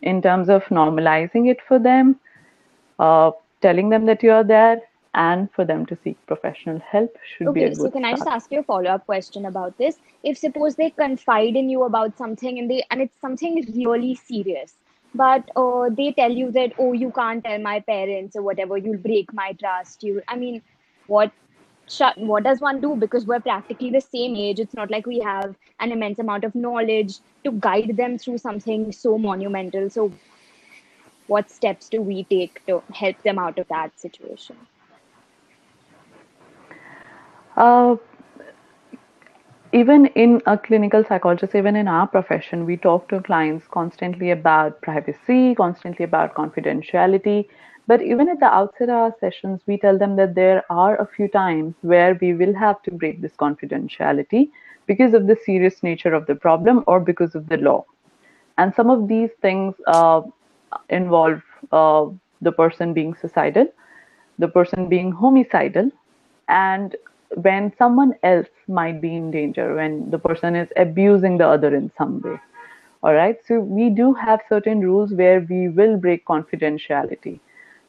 in 0.00 0.22
terms 0.22 0.48
of 0.48 0.64
normalizing 0.64 1.50
it 1.50 1.58
for 1.68 1.78
them, 1.78 2.18
uh, 2.98 3.32
telling 3.60 3.90
them 3.90 4.06
that 4.06 4.22
you 4.22 4.32
are 4.32 4.44
there, 4.44 4.80
and 5.14 5.50
for 5.52 5.64
them 5.64 5.84
to 5.86 5.96
seek 6.02 6.16
professional 6.26 6.78
help 6.80 7.16
should 7.36 7.48
okay, 7.48 7.60
be 7.60 7.64
a 7.64 7.68
good 7.68 7.76
so 7.76 7.90
can 7.90 8.02
start. 8.02 8.14
I 8.14 8.16
just 8.16 8.28
ask 8.28 8.52
you 8.52 8.60
a 8.60 8.62
follow-up 8.62 9.06
question 9.06 9.46
about 9.46 9.76
this? 9.78 9.96
If 10.22 10.38
suppose 10.38 10.76
they 10.76 10.90
confide 10.90 11.56
in 11.56 11.68
you 11.68 11.82
about 11.84 12.16
something 12.16 12.58
and 12.58 12.70
they 12.70 12.84
and 12.90 13.02
it's 13.02 13.20
something 13.20 13.64
really 13.74 14.14
serious, 14.14 14.74
but 15.14 15.50
uh, 15.56 15.90
they 15.90 16.12
tell 16.12 16.32
you 16.32 16.50
that 16.52 16.72
oh 16.78 16.92
you 16.92 17.10
can't 17.10 17.44
tell 17.44 17.58
my 17.58 17.80
parents 17.80 18.36
or 18.36 18.42
whatever, 18.42 18.78
you'll 18.78 18.98
break 18.98 19.32
my 19.34 19.52
trust. 19.52 20.02
You, 20.02 20.22
I 20.28 20.36
mean, 20.36 20.62
what 21.06 21.32
what 22.16 22.44
does 22.44 22.60
one 22.60 22.80
do 22.80 22.96
because 22.96 23.26
we're 23.26 23.40
practically 23.40 23.90
the 23.90 24.00
same 24.00 24.34
age 24.36 24.60
it's 24.60 24.72
not 24.72 24.90
like 24.90 25.04
we 25.04 25.18
have 25.18 25.54
an 25.80 25.92
immense 25.92 26.18
amount 26.18 26.44
of 26.44 26.54
knowledge 26.54 27.18
to 27.44 27.52
guide 27.52 27.96
them 27.96 28.16
through 28.16 28.38
something 28.38 28.92
so 28.92 29.18
monumental 29.18 29.90
so 29.90 30.10
what 31.26 31.50
steps 31.50 31.88
do 31.88 32.00
we 32.00 32.24
take 32.24 32.64
to 32.66 32.82
help 32.94 33.20
them 33.24 33.38
out 33.38 33.58
of 33.58 33.68
that 33.68 33.98
situation 34.00 34.56
uh, 37.56 37.96
even 39.72 40.06
in 40.06 40.40
a 40.46 40.56
clinical 40.58 41.02
psychologist, 41.04 41.54
even 41.54 41.76
in 41.76 41.88
our 41.88 42.06
profession, 42.06 42.66
we 42.66 42.76
talk 42.76 43.08
to 43.08 43.20
clients 43.22 43.66
constantly 43.68 44.30
about 44.30 44.80
privacy, 44.82 45.54
constantly 45.54 46.04
about 46.04 46.34
confidentiality. 46.34 47.48
But 47.86 48.02
even 48.02 48.28
at 48.28 48.38
the 48.38 48.46
outset 48.46 48.90
of 48.90 48.96
our 48.96 49.14
sessions, 49.18 49.60
we 49.66 49.78
tell 49.78 49.98
them 49.98 50.16
that 50.16 50.34
there 50.34 50.62
are 50.70 51.00
a 51.00 51.06
few 51.06 51.28
times 51.28 51.74
where 51.80 52.18
we 52.20 52.34
will 52.34 52.54
have 52.54 52.82
to 52.82 52.90
break 52.90 53.20
this 53.22 53.32
confidentiality 53.32 54.50
because 54.86 55.14
of 55.14 55.26
the 55.26 55.36
serious 55.44 55.82
nature 55.82 56.14
of 56.14 56.26
the 56.26 56.34
problem 56.34 56.84
or 56.86 57.00
because 57.00 57.34
of 57.34 57.48
the 57.48 57.56
law. 57.56 57.84
And 58.58 58.74
some 58.74 58.90
of 58.90 59.08
these 59.08 59.30
things 59.40 59.74
uh, 59.86 60.22
involve 60.90 61.42
uh, 61.72 62.06
the 62.42 62.52
person 62.52 62.92
being 62.92 63.14
suicidal, 63.14 63.66
the 64.38 64.48
person 64.48 64.88
being 64.88 65.12
homicidal, 65.12 65.90
and 66.48 66.94
when 67.36 67.72
someone 67.76 68.14
else 68.22 68.48
might 68.68 69.00
be 69.00 69.14
in 69.16 69.30
danger, 69.30 69.74
when 69.74 70.10
the 70.10 70.18
person 70.18 70.54
is 70.56 70.68
abusing 70.76 71.38
the 71.38 71.46
other 71.46 71.74
in 71.74 71.90
some 71.96 72.20
way. 72.20 72.38
All 73.02 73.14
right. 73.14 73.36
So 73.44 73.60
we 73.60 73.90
do 73.90 74.14
have 74.14 74.40
certain 74.48 74.80
rules 74.80 75.12
where 75.12 75.40
we 75.40 75.68
will 75.68 75.96
break 75.96 76.24
confidentiality. 76.26 77.40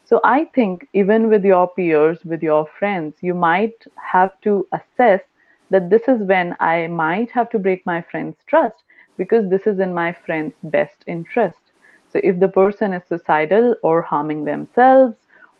So 0.05 0.19
I 0.23 0.45
think 0.55 0.87
even 0.93 1.29
with 1.29 1.45
your 1.45 1.67
peers, 1.67 2.23
with 2.25 2.43
your 2.43 2.67
friends, 2.79 3.15
you 3.21 3.33
might 3.33 3.85
have 3.95 4.39
to 4.41 4.67
assess 4.73 5.21
that 5.69 5.89
this 5.89 6.07
is 6.07 6.21
when 6.21 6.55
I 6.59 6.87
might 6.87 7.31
have 7.31 7.49
to 7.51 7.59
break 7.59 7.85
my 7.85 8.01
friend's 8.01 8.37
trust 8.47 8.83
because 9.17 9.49
this 9.49 9.67
is 9.67 9.79
in 9.79 9.93
my 9.93 10.13
friend's 10.13 10.55
best 10.63 11.03
interest. 11.07 11.71
So 12.11 12.19
if 12.23 12.39
the 12.39 12.47
person 12.47 12.93
is 12.93 13.03
suicidal 13.07 13.75
or 13.83 14.01
harming 14.01 14.45
themselves 14.45 15.15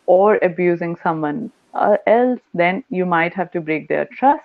or 0.06 0.38
abusing 0.42 0.96
someone 0.96 1.50
uh, 1.74 1.96
else 2.06 2.40
then 2.52 2.82
you 2.90 3.06
might 3.06 3.34
have 3.34 3.50
to 3.50 3.60
break 3.60 3.88
their 3.88 4.06
trust 4.06 4.44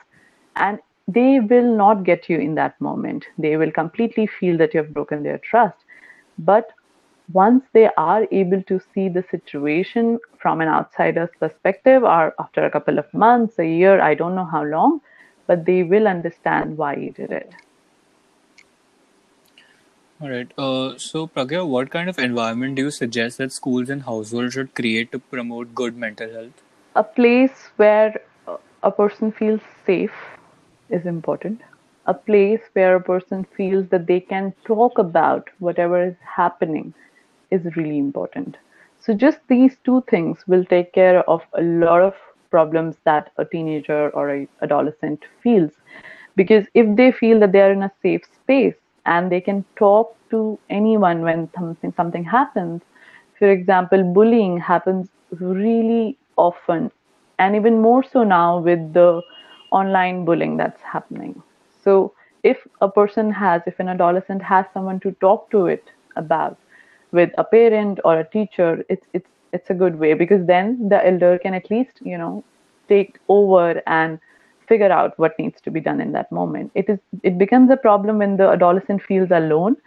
and 0.56 0.80
they 1.08 1.40
will 1.40 1.76
not 1.76 2.04
get 2.04 2.30
you 2.30 2.38
in 2.38 2.56
that 2.56 2.80
moment 2.80 3.26
they 3.38 3.58
will 3.58 3.72
completely 3.72 4.28
feel 4.40 4.58
that 4.58 4.74
you 4.74 4.82
have 4.82 4.94
broken 4.94 5.24
their 5.24 5.38
trust 5.40 5.78
but 6.38 6.70
once 7.32 7.64
they 7.74 7.90
are 7.98 8.28
able 8.32 8.62
to 8.64 8.80
see 8.94 9.08
the 9.08 9.24
situation 9.30 10.20
from 10.40 10.62
an 10.62 10.68
outsider's 10.68 11.30
perspective 11.40 12.04
or 12.04 12.34
after 12.40 12.66
a 12.66 12.72
couple 12.72 12.98
of 12.98 13.14
months 13.14 13.60
a 13.60 13.66
year 13.66 14.02
i 14.02 14.14
don't 14.14 14.36
know 14.36 14.46
how 14.46 14.64
long 14.64 15.00
but 15.48 15.66
they 15.66 15.84
will 15.84 16.08
understand 16.08 16.78
why 16.78 16.96
you 16.96 17.12
did 17.12 17.32
it 17.32 17.52
all 20.22 20.30
right. 20.30 20.52
Uh, 20.58 20.98
so, 20.98 21.28
Pragya, 21.28 21.66
what 21.66 21.92
kind 21.92 22.10
of 22.10 22.20
environment 22.20 22.76
do 22.76 22.84
you 22.84 22.92
suggest 22.92 23.38
that 23.38 23.54
schools 23.54 23.90
and 23.90 24.04
households 24.04 24.54
should 24.54 24.76
create 24.76 25.14
to 25.14 25.20
promote 25.20 25.74
good 25.74 25.96
mental 25.96 26.30
health? 26.30 26.62
A 26.96 27.04
place 27.04 27.70
where 27.78 28.20
a 28.84 28.92
person 28.92 29.32
feels 29.32 29.62
safe 29.86 30.38
is 30.90 31.06
important. 31.06 31.62
A 32.06 32.14
place 32.14 32.62
where 32.74 32.96
a 32.96 33.02
person 33.02 33.46
feels 33.56 33.88
that 33.90 34.08
they 34.08 34.20
can 34.20 34.54
talk 34.66 34.98
about 35.00 35.50
whatever 35.60 36.04
is 36.04 36.16
happening 36.36 36.94
is 37.52 37.76
really 37.76 37.98
important. 37.98 38.58
So, 39.00 39.14
just 39.14 39.40
these 39.48 39.78
two 39.86 40.04
things 40.10 40.48
will 40.48 40.66
take 40.66 40.94
care 40.94 41.20
of 41.30 41.42
a 41.54 41.62
lot 41.62 42.02
of 42.02 42.16
problems 42.52 42.98
that 43.06 43.32
a 43.38 43.46
teenager 43.46 44.10
or 44.12 44.30
a 44.32 44.48
adolescent 44.62 45.26
feels. 45.44 45.72
Because 46.36 46.68
if 46.74 46.96
they 46.96 47.12
feel 47.12 47.40
that 47.42 47.52
they 47.54 47.62
are 47.62 47.72
in 47.72 47.84
a 47.84 47.92
safe 48.02 48.26
space 48.26 48.76
and 49.06 49.32
they 49.32 49.42
can 49.42 49.66
talk 49.78 50.16
to 50.32 50.60
anyone 50.70 51.22
when 51.24 51.50
something 51.56 51.94
something 51.94 52.24
happens, 52.26 52.82
for 53.40 53.50
example, 53.50 54.04
bullying 54.14 54.58
happens 54.60 55.10
really 55.40 56.19
often 56.48 56.92
and 57.40 57.56
even 57.56 57.82
more 57.82 58.04
so 58.04 58.24
now 58.24 58.60
with 58.60 58.94
the 58.94 59.22
online 59.72 60.26
bullying 60.26 60.58
that's 60.58 60.82
happening. 60.82 61.42
So 61.84 62.14
if 62.44 62.58
a 62.82 62.90
person 62.90 63.32
has 63.32 63.62
if 63.68 63.80
an 63.80 63.90
adolescent 63.90 64.42
has 64.44 64.66
someone 64.74 65.00
to 65.02 65.12
talk 65.22 65.50
to 65.52 65.68
it 65.68 65.84
about 66.16 66.58
with 67.12 67.32
a 67.38 67.44
parent 67.44 68.00
or 68.06 68.20
a 68.20 68.30
teacher 68.30 68.84
it's 68.90 69.08
it's 69.14 69.30
it's 69.54 69.70
a 69.70 69.74
good 69.74 70.00
way 70.00 70.14
because 70.14 70.46
then 70.48 70.90
the 70.90 71.06
elder 71.06 71.38
can 71.40 71.54
at 71.54 71.70
least 71.72 72.00
you 72.02 72.18
know 72.18 72.44
take 72.90 73.20
over 73.30 73.82
and 73.88 74.20
figure 74.68 74.92
out 74.92 75.18
what 75.20 75.38
needs 75.40 75.62
to 75.62 75.72
be 75.72 75.80
done 75.82 76.00
in 76.02 76.12
that 76.14 76.32
moment. 76.32 76.72
It 76.76 76.90
is 76.90 77.00
it 77.24 77.38
becomes 77.38 77.70
a 77.72 77.78
problem 77.78 78.20
when 78.20 78.38
the 78.38 78.50
adolescent 78.50 79.02
feels 79.02 79.32
alone 79.32 79.78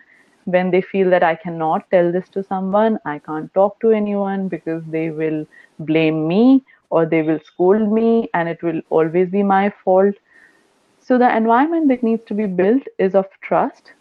when 0.45 0.71
they 0.71 0.81
feel 0.81 1.11
that 1.11 1.23
I 1.23 1.35
cannot 1.35 1.91
tell 1.91 2.11
this 2.13 2.29
to 2.31 2.43
someone, 2.43 2.99
I 3.05 3.19
can't 3.19 3.53
talk 3.55 3.81
to 3.81 3.91
anyone 3.91 4.49
because 4.49 4.83
they 4.87 5.11
will 5.11 5.47
blame 5.79 6.27
me 6.29 6.65
or 6.91 7.07
they 7.07 7.23
will 7.23 7.41
scold 7.45 7.91
me 7.93 8.29
and 8.35 8.49
it 8.49 8.63
will 8.63 8.81
always 8.91 9.31
be 9.31 9.43
my 9.43 9.71
fault. 9.85 10.15
So, 11.01 11.19
the 11.19 11.35
environment 11.37 11.89
that 11.89 12.03
needs 12.03 12.25
to 12.27 12.35
be 12.35 12.47
built 12.47 12.83
is 12.99 13.15
of 13.15 13.27
trust 13.43 13.93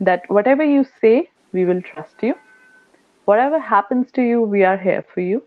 that 0.00 0.22
whatever 0.28 0.64
you 0.64 0.84
say, 1.00 1.30
we 1.52 1.64
will 1.64 1.82
trust 1.82 2.22
you. 2.22 2.34
Whatever 3.24 3.58
happens 3.58 4.10
to 4.12 4.22
you, 4.22 4.42
we 4.42 4.64
are 4.64 4.76
here 4.76 5.04
for 5.14 5.20
you. 5.20 5.42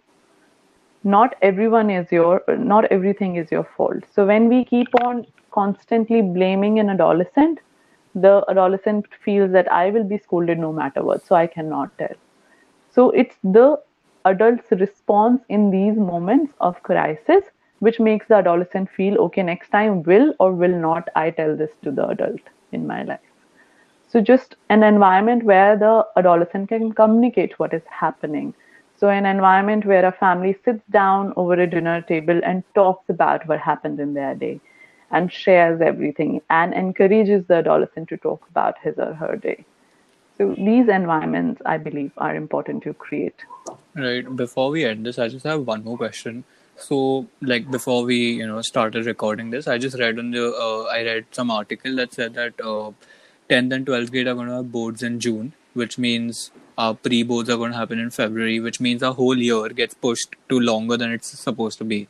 Not 1.04 1.36
everyone 1.42 1.90
is 1.90 2.12
your, 2.12 2.42
not 2.48 2.86
everything 2.86 3.36
is 3.36 3.52
your 3.52 3.64
fault. 3.78 4.04
So, 4.12 4.26
when 4.26 4.50
we 4.50 4.66
keep 4.66 4.88
on 5.02 5.26
constantly 5.52 6.22
blaming 6.22 6.80
an 6.80 6.90
adolescent, 6.90 7.60
the 8.16 8.44
adolescent 8.50 9.08
feels 9.24 9.52
that 9.52 9.72
I 9.72 9.90
will 9.90 10.04
be 10.04 10.18
scolded 10.18 10.60
no 10.60 10.72
matter 10.74 11.04
what, 11.04 11.24
so 11.24 11.36
I 11.36 11.48
cannot 11.48 11.98
tell. 11.98 12.16
So 12.92 13.10
it's 13.12 13.38
the 13.44 13.80
adult's 14.26 14.72
response 14.72 15.42
in 15.50 15.70
these 15.72 15.98
moments 15.98 16.54
of 16.62 16.82
crisis 16.84 17.46
which 17.80 18.00
makes 18.00 18.28
the 18.28 18.36
adolescent 18.36 18.90
feel 18.90 19.18
okay 19.20 19.44
next 19.44 19.70
time 19.70 20.04
will 20.04 20.34
or 20.40 20.54
will 20.54 20.78
not 20.80 21.10
i 21.16 21.30
tell 21.30 21.56
this 21.58 21.72
to 21.84 21.92
the 21.92 22.08
adult 22.08 22.40
in 22.72 22.88
my 22.88 23.04
life? 23.04 23.20
So 24.08 24.22
just 24.22 24.56
an 24.70 24.84
environment 24.84 25.44
where 25.44 25.78
the 25.78 26.06
adolescent 26.16 26.70
can 26.70 26.94
communicate 26.94 27.60
what 27.60 27.74
is 27.74 27.84
happening. 27.90 28.54
So 28.96 29.10
an 29.10 29.26
environment 29.26 29.86
where 29.86 30.06
a 30.06 30.12
family 30.12 30.54
sits 30.64 30.84
down 30.92 31.34
over 31.36 31.54
a 31.54 31.68
dinner 31.68 32.02
table 32.02 32.40
and 32.44 32.64
talks 32.76 33.10
about 33.10 33.48
what 33.48 33.60
happened 33.60 34.00
in 34.00 34.14
their 34.14 34.36
day 34.36 34.62
and 35.14 35.32
shares 35.32 35.82
everything 35.82 36.42
and 36.50 36.74
encourages 36.74 37.46
the 37.48 37.56
adolescent 37.56 38.10
to 38.10 38.18
talk 38.18 38.46
about 38.50 38.80
his 38.80 38.98
or 38.98 39.14
her 39.14 39.36
day. 39.36 39.64
So 40.38 40.54
these 40.58 40.90
environments 40.90 41.62
i 41.74 41.78
believe 41.78 42.12
are 42.18 42.36
important 42.36 42.84
to 42.84 42.94
create. 43.06 43.46
Right. 43.96 44.36
Before 44.36 44.70
we 44.72 44.86
end 44.86 45.06
this 45.06 45.20
i 45.20 45.28
just 45.28 45.46
have 45.46 45.68
one 45.74 45.84
more 45.84 45.98
question. 45.98 46.44
So, 46.76 47.28
like 47.42 47.70
before 47.70 48.04
we, 48.04 48.18
you 48.34 48.48
know, 48.48 48.62
started 48.62 49.06
recording 49.06 49.52
this, 49.52 49.68
I 49.68 49.78
just 49.78 49.98
read 50.00 50.18
on 50.18 50.32
the, 50.32 50.48
uh, 50.52 50.84
I 50.92 51.04
read 51.04 51.26
some 51.32 51.52
article 51.52 51.96
that 51.98 52.14
said 52.14 52.34
that 52.34 52.60
uh, 52.60 52.92
10th 53.50 53.74
and 53.74 53.86
12th 53.86 54.12
grade 54.12 54.28
are 54.28 54.34
going 54.34 54.48
to 54.48 54.56
have 54.56 54.72
boards 54.72 55.04
in 55.04 55.20
June, 55.20 55.54
which 55.76 55.98
means 55.98 56.52
our 56.78 56.96
pre-boards 56.96 57.50
are 57.50 57.58
going 57.58 57.72
to 57.72 57.78
happen 57.78 58.00
in 58.00 58.10
February, 58.10 58.60
which 58.60 58.80
means 58.80 59.04
our 59.04 59.14
whole 59.14 59.38
year 59.38 59.70
gets 59.70 59.94
pushed 59.94 60.36
to 60.50 60.60
longer 60.60 60.98
than 60.98 61.12
it's 61.12 61.28
supposed 61.28 61.78
to 61.78 61.84
be. 61.84 62.08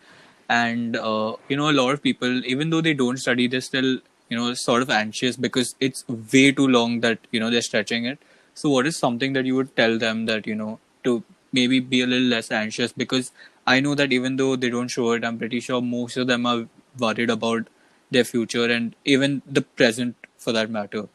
And 0.50 0.96
uh, 0.96 1.36
you 1.50 1.58
know, 1.58 1.70
a 1.70 1.72
lot 1.74 1.92
of 1.94 2.04
people, 2.04 2.44
even 2.46 2.70
though 2.70 2.82
they 2.82 2.94
don't 2.94 3.18
study, 3.18 3.48
they're 3.48 3.62
still, 3.62 4.00
you 4.30 4.38
know, 4.38 4.54
sort 4.54 4.82
of 4.82 4.90
anxious 4.90 5.38
because 5.38 5.76
it's 5.80 6.04
way 6.08 6.52
too 6.52 6.68
long 6.68 7.00
that 7.02 7.20
you 7.32 7.40
know 7.40 7.50
they're 7.50 7.62
stretching 7.62 8.06
it. 8.06 8.20
So, 8.54 8.70
what 8.70 8.86
is 8.86 8.98
something 8.98 9.34
that 9.34 9.46
you 9.46 9.56
would 9.56 9.76
tell 9.76 9.98
them 9.98 10.26
that 10.26 10.46
you 10.46 10.56
know 10.56 10.80
to 11.04 11.24
maybe 11.52 11.80
be 11.80 12.02
a 12.02 12.08
little 12.08 12.28
less 12.28 12.52
anxious 12.52 12.92
because 12.92 13.32
I 13.66 13.80
know 13.80 13.96
that 13.96 14.12
even 14.12 14.36
though 14.38 14.56
they 14.56 14.70
don't 14.70 14.88
show 14.90 15.12
it, 15.12 15.24
I'm 15.24 15.38
pretty 15.38 15.60
sure 15.60 15.82
most 15.82 16.18
of 16.18 16.28
them 16.28 16.46
are 16.46 16.68
worried 17.00 17.30
about 17.30 17.68
their 18.12 18.24
future 18.24 18.66
and 18.70 18.96
even 19.06 19.42
the 19.50 19.62
present 19.62 20.16
for 20.38 20.52
that 20.52 20.70
matter. 20.70 21.08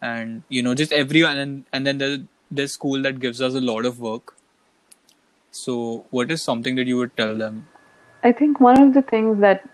And 0.00 0.42
you 0.48 0.62
know, 0.62 0.74
just 0.74 0.92
everyone 0.92 1.38
and 1.38 1.64
and 1.72 1.86
then 1.86 1.98
there's 1.98 2.20
there's 2.50 2.72
school 2.72 3.00
that 3.02 3.20
gives 3.20 3.40
us 3.40 3.54
a 3.54 3.60
lot 3.60 3.86
of 3.86 4.00
work. 4.00 4.34
So, 5.52 6.04
what 6.10 6.30
is 6.30 6.42
something 6.42 6.74
that 6.74 6.86
you 6.86 6.96
would 6.98 7.16
tell 7.16 7.36
them? 7.36 7.68
I 8.24 8.30
think 8.32 8.60
one 8.60 8.80
of 8.80 8.94
the 8.94 9.02
things 9.02 9.40
that 9.40 9.68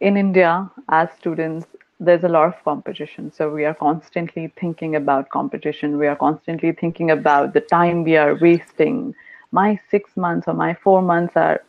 in 0.00 0.16
India, 0.16 0.70
as 0.88 1.08
students, 1.18 1.66
there's 1.98 2.22
a 2.22 2.28
lot 2.28 2.46
of 2.46 2.62
competition. 2.64 3.32
So 3.32 3.52
we 3.52 3.64
are 3.64 3.74
constantly 3.74 4.52
thinking 4.60 4.94
about 4.94 5.30
competition. 5.30 5.98
We 5.98 6.06
are 6.06 6.14
constantly 6.14 6.70
thinking 6.72 7.10
about 7.10 7.54
the 7.54 7.60
time 7.60 8.04
we 8.04 8.16
are 8.16 8.36
wasting 8.36 9.14
my 9.50 9.80
six 9.90 10.16
months 10.16 10.46
or 10.46 10.54
my 10.54 10.74
four 10.74 11.02
months 11.02 11.36
are 11.36 11.62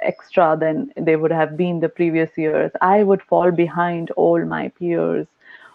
extra 0.00 0.56
than 0.58 0.92
they 0.96 1.16
would 1.16 1.32
have 1.32 1.56
been 1.56 1.80
the 1.80 1.88
previous 1.88 2.30
years. 2.36 2.70
I 2.80 3.02
would 3.02 3.22
fall 3.22 3.50
behind 3.50 4.12
all 4.12 4.44
my 4.44 4.68
peers, 4.68 5.26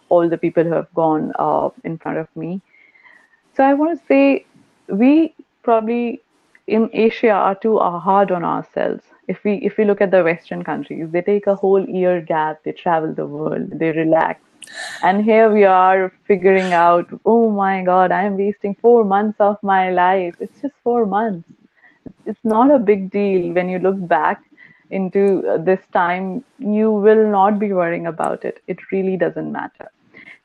all 0.07 0.29
the 0.29 0.37
people 0.37 0.63
who 0.63 0.71
have 0.71 0.93
gone 0.93 1.33
uh, 1.37 1.69
in 1.83 1.97
front 1.97 2.19
of 2.19 2.27
me. 2.37 2.61
So 3.55 3.63
I 3.65 3.73
want 3.73 3.99
to 3.99 4.05
say 4.05 4.45
we 4.87 5.33
probably 5.63 6.21
in 6.67 6.89
Asia 6.93 7.31
are 7.31 7.55
too 7.55 7.77
hard 7.79 8.31
on 8.31 8.43
ourselves. 8.43 9.03
If 9.27 9.43
we 9.43 9.55
if 9.55 9.77
we 9.77 9.85
look 9.85 10.01
at 10.01 10.11
the 10.11 10.23
Western 10.23 10.63
countries, 10.63 11.09
they 11.11 11.21
take 11.21 11.47
a 11.47 11.55
whole 11.55 11.87
year 11.87 12.21
gap, 12.21 12.63
they 12.63 12.71
travel 12.71 13.13
the 13.13 13.25
world, 13.25 13.69
they 13.71 13.91
relax, 13.91 14.41
and 15.03 15.23
here 15.23 15.51
we 15.51 15.63
are 15.63 16.11
figuring 16.25 16.73
out, 16.73 17.07
oh 17.25 17.49
my 17.51 17.83
God, 17.83 18.11
I'm 18.11 18.37
wasting 18.37 18.75
four 18.75 19.03
months 19.03 19.39
of 19.39 19.57
my 19.61 19.91
life. 19.91 20.35
It's 20.39 20.61
just 20.61 20.75
four 20.83 21.05
months. 21.05 21.49
It's 22.25 22.43
not 22.43 22.71
a 22.71 22.79
big 22.79 23.09
deal 23.11 23.53
when 23.53 23.69
you 23.69 23.79
look 23.79 24.07
back 24.07 24.43
into 24.89 25.59
this 25.59 25.79
time. 25.93 26.43
You 26.59 26.91
will 26.91 27.29
not 27.29 27.59
be 27.59 27.73
worrying 27.73 28.07
about 28.07 28.45
it. 28.45 28.61
It 28.67 28.91
really 28.91 29.17
doesn't 29.17 29.51
matter. 29.51 29.91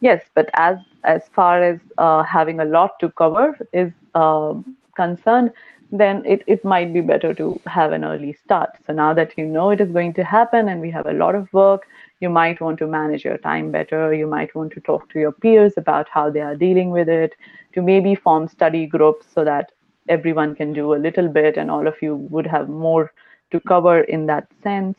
Yes, 0.01 0.23
but 0.35 0.51
as 0.55 0.79
as 1.05 1.23
far 1.33 1.62
as 1.62 1.79
uh, 1.99 2.23
having 2.23 2.61
a 2.61 2.64
lot 2.64 2.99
to 3.01 3.11
cover 3.11 3.57
is 3.73 3.92
uh, 4.14 4.55
concerned, 4.96 5.53
then 5.92 6.24
it, 6.24 6.42
it 6.46 6.64
might 6.64 6.92
be 6.92 7.02
better 7.02 7.35
to 7.35 7.61
have 7.66 7.92
an 7.92 8.02
early 8.02 8.33
start. 8.33 8.70
So 8.87 8.94
now 8.94 9.12
that 9.12 9.37
you 9.37 9.44
know 9.44 9.70
it 9.70 9.81
is 9.81 9.92
going 9.92 10.14
to 10.14 10.24
happen 10.24 10.68
and 10.68 10.81
we 10.81 10.90
have 10.90 11.07
a 11.07 11.12
lot 11.12 11.35
of 11.35 11.52
work, 11.52 11.87
you 12.20 12.31
might 12.31 12.61
want 12.62 12.78
to 12.78 12.87
manage 12.87 13.24
your 13.24 13.37
time 13.37 13.70
better. 13.70 14.14
You 14.14 14.26
might 14.26 14.55
want 14.55 14.72
to 14.72 14.81
talk 14.81 15.11
to 15.11 15.20
your 15.20 15.33
peers 15.33 15.74
about 15.76 16.09
how 16.09 16.31
they 16.31 16.40
are 16.40 16.57
dealing 16.57 16.90
with 16.90 17.11
it, 17.11 17.35
to 17.74 17.83
maybe 17.83 18.14
form 18.14 18.48
study 18.48 18.87
groups 18.87 19.26
so 19.35 19.44
that 19.44 19.72
everyone 20.09 20.55
can 20.55 20.72
do 20.72 20.94
a 20.94 20.96
little 20.96 21.28
bit 21.28 21.57
and 21.59 21.70
all 21.70 21.87
of 21.87 21.94
you 22.00 22.16
would 22.16 22.46
have 22.46 22.68
more 22.68 23.12
to 23.50 23.61
cover 23.61 24.00
in 24.00 24.26
that 24.26 24.48
sense. 24.62 24.96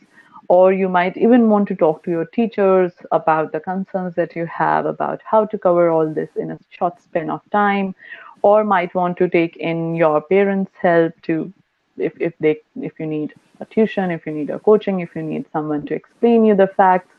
Or 0.50 0.74
you 0.74 0.90
might 0.90 1.18
even 1.18 1.50
want 1.50 1.68
to 1.70 1.76
talk 1.76 2.04
to 2.04 2.12
your 2.12 2.26
teachers 2.26 2.92
about 3.12 3.52
the 3.52 3.60
concerns 3.60 4.14
that 4.16 4.36
you 4.36 4.46
have 4.46 4.86
about 4.86 5.22
how 5.26 5.46
to 5.46 5.58
cover 5.58 5.90
all 5.90 6.14
this 6.14 6.30
in 6.36 6.52
a 6.52 6.60
short 6.70 7.02
span 7.02 7.30
of 7.30 7.42
time, 7.50 7.96
or 8.44 8.64
might 8.64 8.94
want 8.96 9.18
to 9.18 9.28
take 9.30 9.58
in 9.58 9.96
your 9.96 10.22
parents' 10.22 10.72
help 10.82 11.14
to 11.24 11.52
if, 11.98 12.14
if 12.20 12.34
they 12.40 12.58
if 12.82 13.00
you 13.00 13.08
need 13.08 13.34
a 13.60 13.66
tuition, 13.66 14.12
if 14.12 14.26
you 14.26 14.34
need 14.34 14.50
a 14.50 14.60
coaching, 14.60 15.00
if 15.02 15.16
you 15.16 15.24
need 15.24 15.46
someone 15.52 15.86
to 15.88 15.96
explain 15.96 16.46
you 16.46 16.56
the 16.56 16.68
facts. 16.68 17.14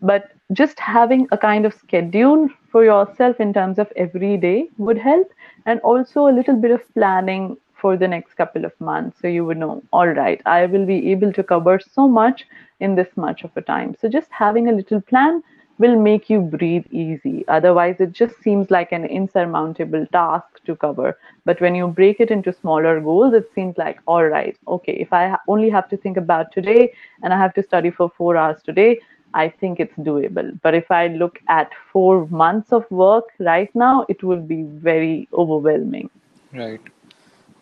But 0.00 0.30
just 0.52 0.78
having 0.78 1.26
a 1.32 1.38
kind 1.38 1.66
of 1.66 1.74
schedule 1.74 2.48
for 2.70 2.84
yourself 2.84 3.40
in 3.40 3.52
terms 3.52 3.78
of 3.78 3.92
every 3.96 4.36
day 4.36 4.68
would 4.78 4.98
help, 4.98 5.32
and 5.66 5.80
also 5.80 6.28
a 6.28 6.36
little 6.38 6.56
bit 6.56 6.70
of 6.70 6.82
planning 6.94 7.56
for 7.74 7.96
the 7.96 8.08
next 8.08 8.34
couple 8.34 8.64
of 8.64 8.80
months. 8.80 9.20
So 9.20 9.28
you 9.28 9.44
would 9.44 9.58
know, 9.58 9.82
all 9.92 10.08
right, 10.08 10.40
I 10.46 10.66
will 10.66 10.86
be 10.86 11.10
able 11.12 11.32
to 11.34 11.42
cover 11.42 11.80
so 11.80 12.08
much 12.08 12.46
in 12.80 12.94
this 12.94 13.08
much 13.16 13.44
of 13.44 13.50
a 13.56 13.62
time. 13.62 13.94
So 14.00 14.08
just 14.08 14.30
having 14.30 14.68
a 14.68 14.72
little 14.72 15.00
plan 15.00 15.42
will 15.78 15.96
make 15.96 16.30
you 16.30 16.40
breathe 16.40 16.86
easy. 16.90 17.44
Otherwise, 17.48 17.96
it 17.98 18.12
just 18.12 18.40
seems 18.42 18.70
like 18.70 18.92
an 18.92 19.04
insurmountable 19.04 20.06
task 20.12 20.46
to 20.66 20.76
cover. 20.76 21.18
But 21.44 21.60
when 21.60 21.74
you 21.74 21.88
break 21.88 22.20
it 22.20 22.30
into 22.30 22.52
smaller 22.52 23.00
goals, 23.00 23.34
it 23.34 23.50
seems 23.54 23.76
like, 23.76 23.98
all 24.06 24.24
right, 24.24 24.56
okay, 24.68 24.92
if 24.92 25.12
I 25.12 25.36
only 25.48 25.70
have 25.70 25.88
to 25.90 25.96
think 25.96 26.16
about 26.16 26.52
today 26.52 26.92
and 27.22 27.32
I 27.32 27.38
have 27.38 27.54
to 27.54 27.62
study 27.62 27.90
for 27.90 28.10
four 28.16 28.36
hours 28.36 28.62
today, 28.62 29.00
I 29.34 29.48
think 29.48 29.80
it's 29.80 29.94
doable. 29.96 30.58
But 30.62 30.74
if 30.74 30.90
I 30.90 31.08
look 31.08 31.40
at 31.48 31.70
four 31.92 32.26
months 32.28 32.72
of 32.72 32.88
work 32.90 33.24
right 33.40 33.74
now, 33.74 34.06
it 34.08 34.22
will 34.22 34.40
be 34.40 34.62
very 34.62 35.28
overwhelming. 35.32 36.08
Right. 36.52 36.80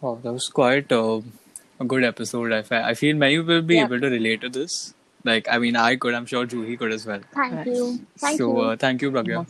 Wow, 0.02 0.18
that 0.22 0.32
was 0.32 0.48
quite 0.48 0.92
uh, 0.92 1.20
a 1.80 1.84
good 1.84 2.04
episode. 2.04 2.52
I, 2.52 2.90
I 2.90 2.94
feel 2.94 3.16
many 3.16 3.38
will 3.38 3.62
be 3.62 3.76
yeah. 3.76 3.84
able 3.84 4.00
to 4.00 4.08
relate 4.08 4.42
to 4.42 4.50
this. 4.50 4.92
Like, 5.24 5.46
I 5.50 5.58
mean, 5.58 5.76
I 5.76 5.96
could. 5.96 6.14
I'm 6.14 6.26
sure 6.26 6.46
Juhi 6.46 6.78
could 6.78 6.92
as 6.92 7.06
well. 7.06 7.20
Thank 7.32 7.66
you. 7.66 8.06
Thank 8.18 8.38
so, 8.38 8.52
you. 8.52 8.60
Uh, 8.60 8.76
thank 8.76 9.02
you, 9.02 9.12
Pragya, 9.12 9.46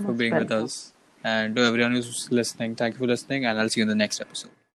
for 0.00 0.12
being 0.12 0.34
with 0.34 0.52
us. 0.52 0.92
And 1.24 1.56
to 1.56 1.62
everyone 1.62 1.92
who's 1.92 2.30
listening, 2.30 2.76
thank 2.76 2.94
you 2.94 2.98
for 2.98 3.06
listening, 3.06 3.46
and 3.46 3.60
I'll 3.60 3.68
see 3.68 3.80
you 3.80 3.82
in 3.82 3.88
the 3.88 3.94
next 3.94 4.20
episode. 4.20 4.50